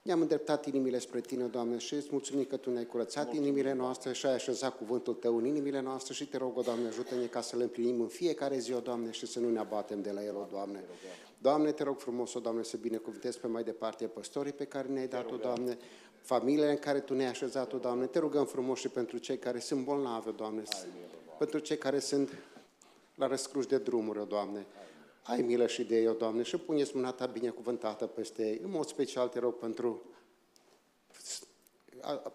ne-am 0.02 0.22
îndreptat 0.22 0.66
inimile 0.66 1.00
spre 1.00 1.20
Tine, 1.20 1.46
Doamne, 1.46 1.78
și 1.78 1.94
îți 1.94 2.08
mulțumim 2.12 2.44
că 2.44 2.58
Tu 2.58 2.70
ne-ai 2.70 2.86
curățat 2.86 3.24
Mulțumim. 3.24 3.48
inimile 3.48 3.74
noastre 3.74 4.14
și 4.14 4.26
ai 4.26 4.34
așezat 4.34 4.78
cuvântul 4.78 5.14
Tău 5.14 5.38
în 5.38 5.46
inimile 5.46 5.82
noastre 5.82 6.14
și 6.14 6.28
te 6.28 6.38
rog, 6.38 6.58
o 6.58 6.62
Doamne, 6.62 6.88
ajută-ne 6.88 7.26
ca 7.26 7.42
să 7.42 7.58
le 7.58 7.64
împlinim 7.64 8.02
în 8.02 8.08
fiecare 8.08 8.58
zi, 8.58 8.74
o 8.74 8.80
Doamne, 8.80 9.12
și 9.12 9.26
să 9.26 9.40
nu 9.40 9.50
ne 9.50 9.60
abatem 9.60 10.02
de 10.02 10.12
la 10.12 10.24
El, 10.24 10.36
o 10.36 10.48
Doamne. 10.52 10.84
Doamne, 11.38 11.72
te 11.72 11.84
rog 11.84 12.00
frumos, 12.00 12.34
o 12.34 12.40
Doamne, 12.40 12.64
să 12.64 12.78
binecuvântezi 12.78 13.40
pe 13.40 13.48
mai 13.48 13.64
departe 13.64 14.06
păstorii 14.06 14.52
pe 14.52 14.66
care 14.66 14.88
ne-ai 14.88 15.08
dat-o, 15.08 15.36
Doamne, 15.36 15.78
familiile 16.22 16.70
în 16.70 16.78
care 16.78 17.00
Tu 17.00 17.14
ne-ai 17.14 17.30
așezat-o, 17.30 17.78
Doamne. 17.78 18.06
Te 18.06 18.20
rugăm 18.20 18.46
frumos 18.46 18.80
și 18.80 18.90
pentru 18.90 19.18
cei 19.18 19.38
care 19.38 19.60
sunt 19.60 19.84
bolnavi, 19.84 20.32
Doamne, 20.36 20.64
pentru 21.38 21.60
cei 21.60 21.78
care 21.78 22.00
sunt 22.00 22.34
la 23.16 23.28
răscruș 23.28 23.66
de 23.66 23.78
drumuri, 23.78 24.20
o 24.20 24.24
Doamne. 24.24 24.66
Ai 25.24 25.42
milă 25.42 25.68
și 25.68 25.84
de 25.84 26.00
ei, 26.00 26.08
o 26.08 26.14
Doamne, 26.14 26.44
și 26.44 26.58
puneți 26.58 26.96
mâna 26.96 27.12
Ta 27.12 27.26
binecuvântată 27.26 28.06
peste 28.06 28.48
ei. 28.48 28.60
În 28.64 28.72
mod 28.72 28.86
special 28.86 29.28
te 29.28 29.40
rog 29.40 29.54
pentru 29.54 30.02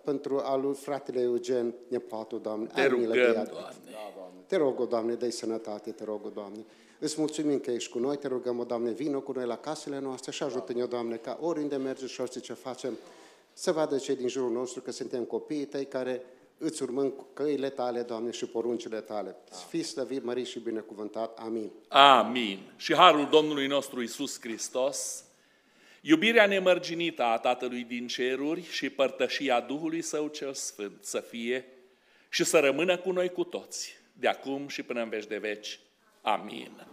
pentru 0.05 0.39
a 0.39 0.57
lui 0.57 0.74
fratele 0.74 1.20
Eugen, 1.20 1.74
nepotul, 1.89 2.41
Doamne. 2.41 2.66
Te 2.66 2.87
rugăm, 2.87 3.11
de 3.11 3.32
Doamne. 3.32 3.74
Te 4.47 4.57
rog, 4.57 4.80
o 4.80 4.84
Doamne, 4.84 5.14
dă 5.14 5.30
sănătate, 5.30 5.91
te 5.91 6.05
rog, 6.05 6.24
o 6.24 6.28
Doamne. 6.28 6.64
Îți 6.99 7.14
mulțumim 7.18 7.59
că 7.59 7.70
ești 7.70 7.91
cu 7.91 7.99
noi, 7.99 8.16
te 8.16 8.28
rugăm, 8.28 8.59
o 8.59 8.64
Doamne, 8.64 8.91
vină 8.91 9.18
cu 9.18 9.32
noi 9.32 9.47
la 9.47 9.57
casele 9.57 9.99
noastre 9.99 10.30
și 10.30 10.43
ajută-ne, 10.43 10.82
o 10.82 10.87
Doamne, 10.87 11.16
ca 11.16 11.39
oriunde 11.41 11.76
merge 11.76 12.07
și 12.07 12.20
orice 12.20 12.41
ce 12.41 12.53
facem, 12.53 12.97
să 13.53 13.72
vadă 13.72 13.97
cei 13.97 14.16
din 14.16 14.28
jurul 14.28 14.51
nostru 14.51 14.80
că 14.80 14.91
suntem 14.91 15.24
copiii 15.24 15.64
tăi 15.64 15.84
care 15.84 16.22
îți 16.59 16.83
urmăm 16.83 17.27
căile 17.33 17.71
tale, 17.71 18.03
Doamne, 18.03 18.31
și 18.31 18.47
poruncile 18.47 19.01
tale. 19.01 19.37
Fii 19.69 19.83
slăvit, 19.83 20.25
mărit 20.25 20.47
și 20.47 20.59
binecuvântat. 20.59 21.39
Amin. 21.39 21.71
Amin. 21.89 22.59
Și 22.77 22.95
harul 22.95 23.29
Domnului 23.29 23.67
nostru 23.67 24.03
Isus 24.03 24.41
Hristos, 24.41 25.25
iubirea 26.01 26.47
nemărginită 26.47 27.23
a 27.23 27.39
Tatălui 27.39 27.85
din 27.85 28.07
ceruri 28.07 28.63
și 28.63 28.91
părtășia 28.91 29.61
Duhului 29.61 30.03
Său 30.03 30.27
cel 30.27 30.55
Sfânt 30.55 31.05
să 31.05 31.21
fie 31.21 31.65
și 32.29 32.45
să 32.45 32.59
rămână 32.59 32.99
cu 32.99 33.11
noi 33.11 33.29
cu 33.29 33.45
toți, 33.45 33.99
de 34.13 34.29
acum 34.29 34.69
și 34.69 34.83
până 34.83 35.03
în 35.03 35.09
veci 35.09 35.27
de 35.27 35.39
veci. 35.39 35.81
Amin. 36.23 36.87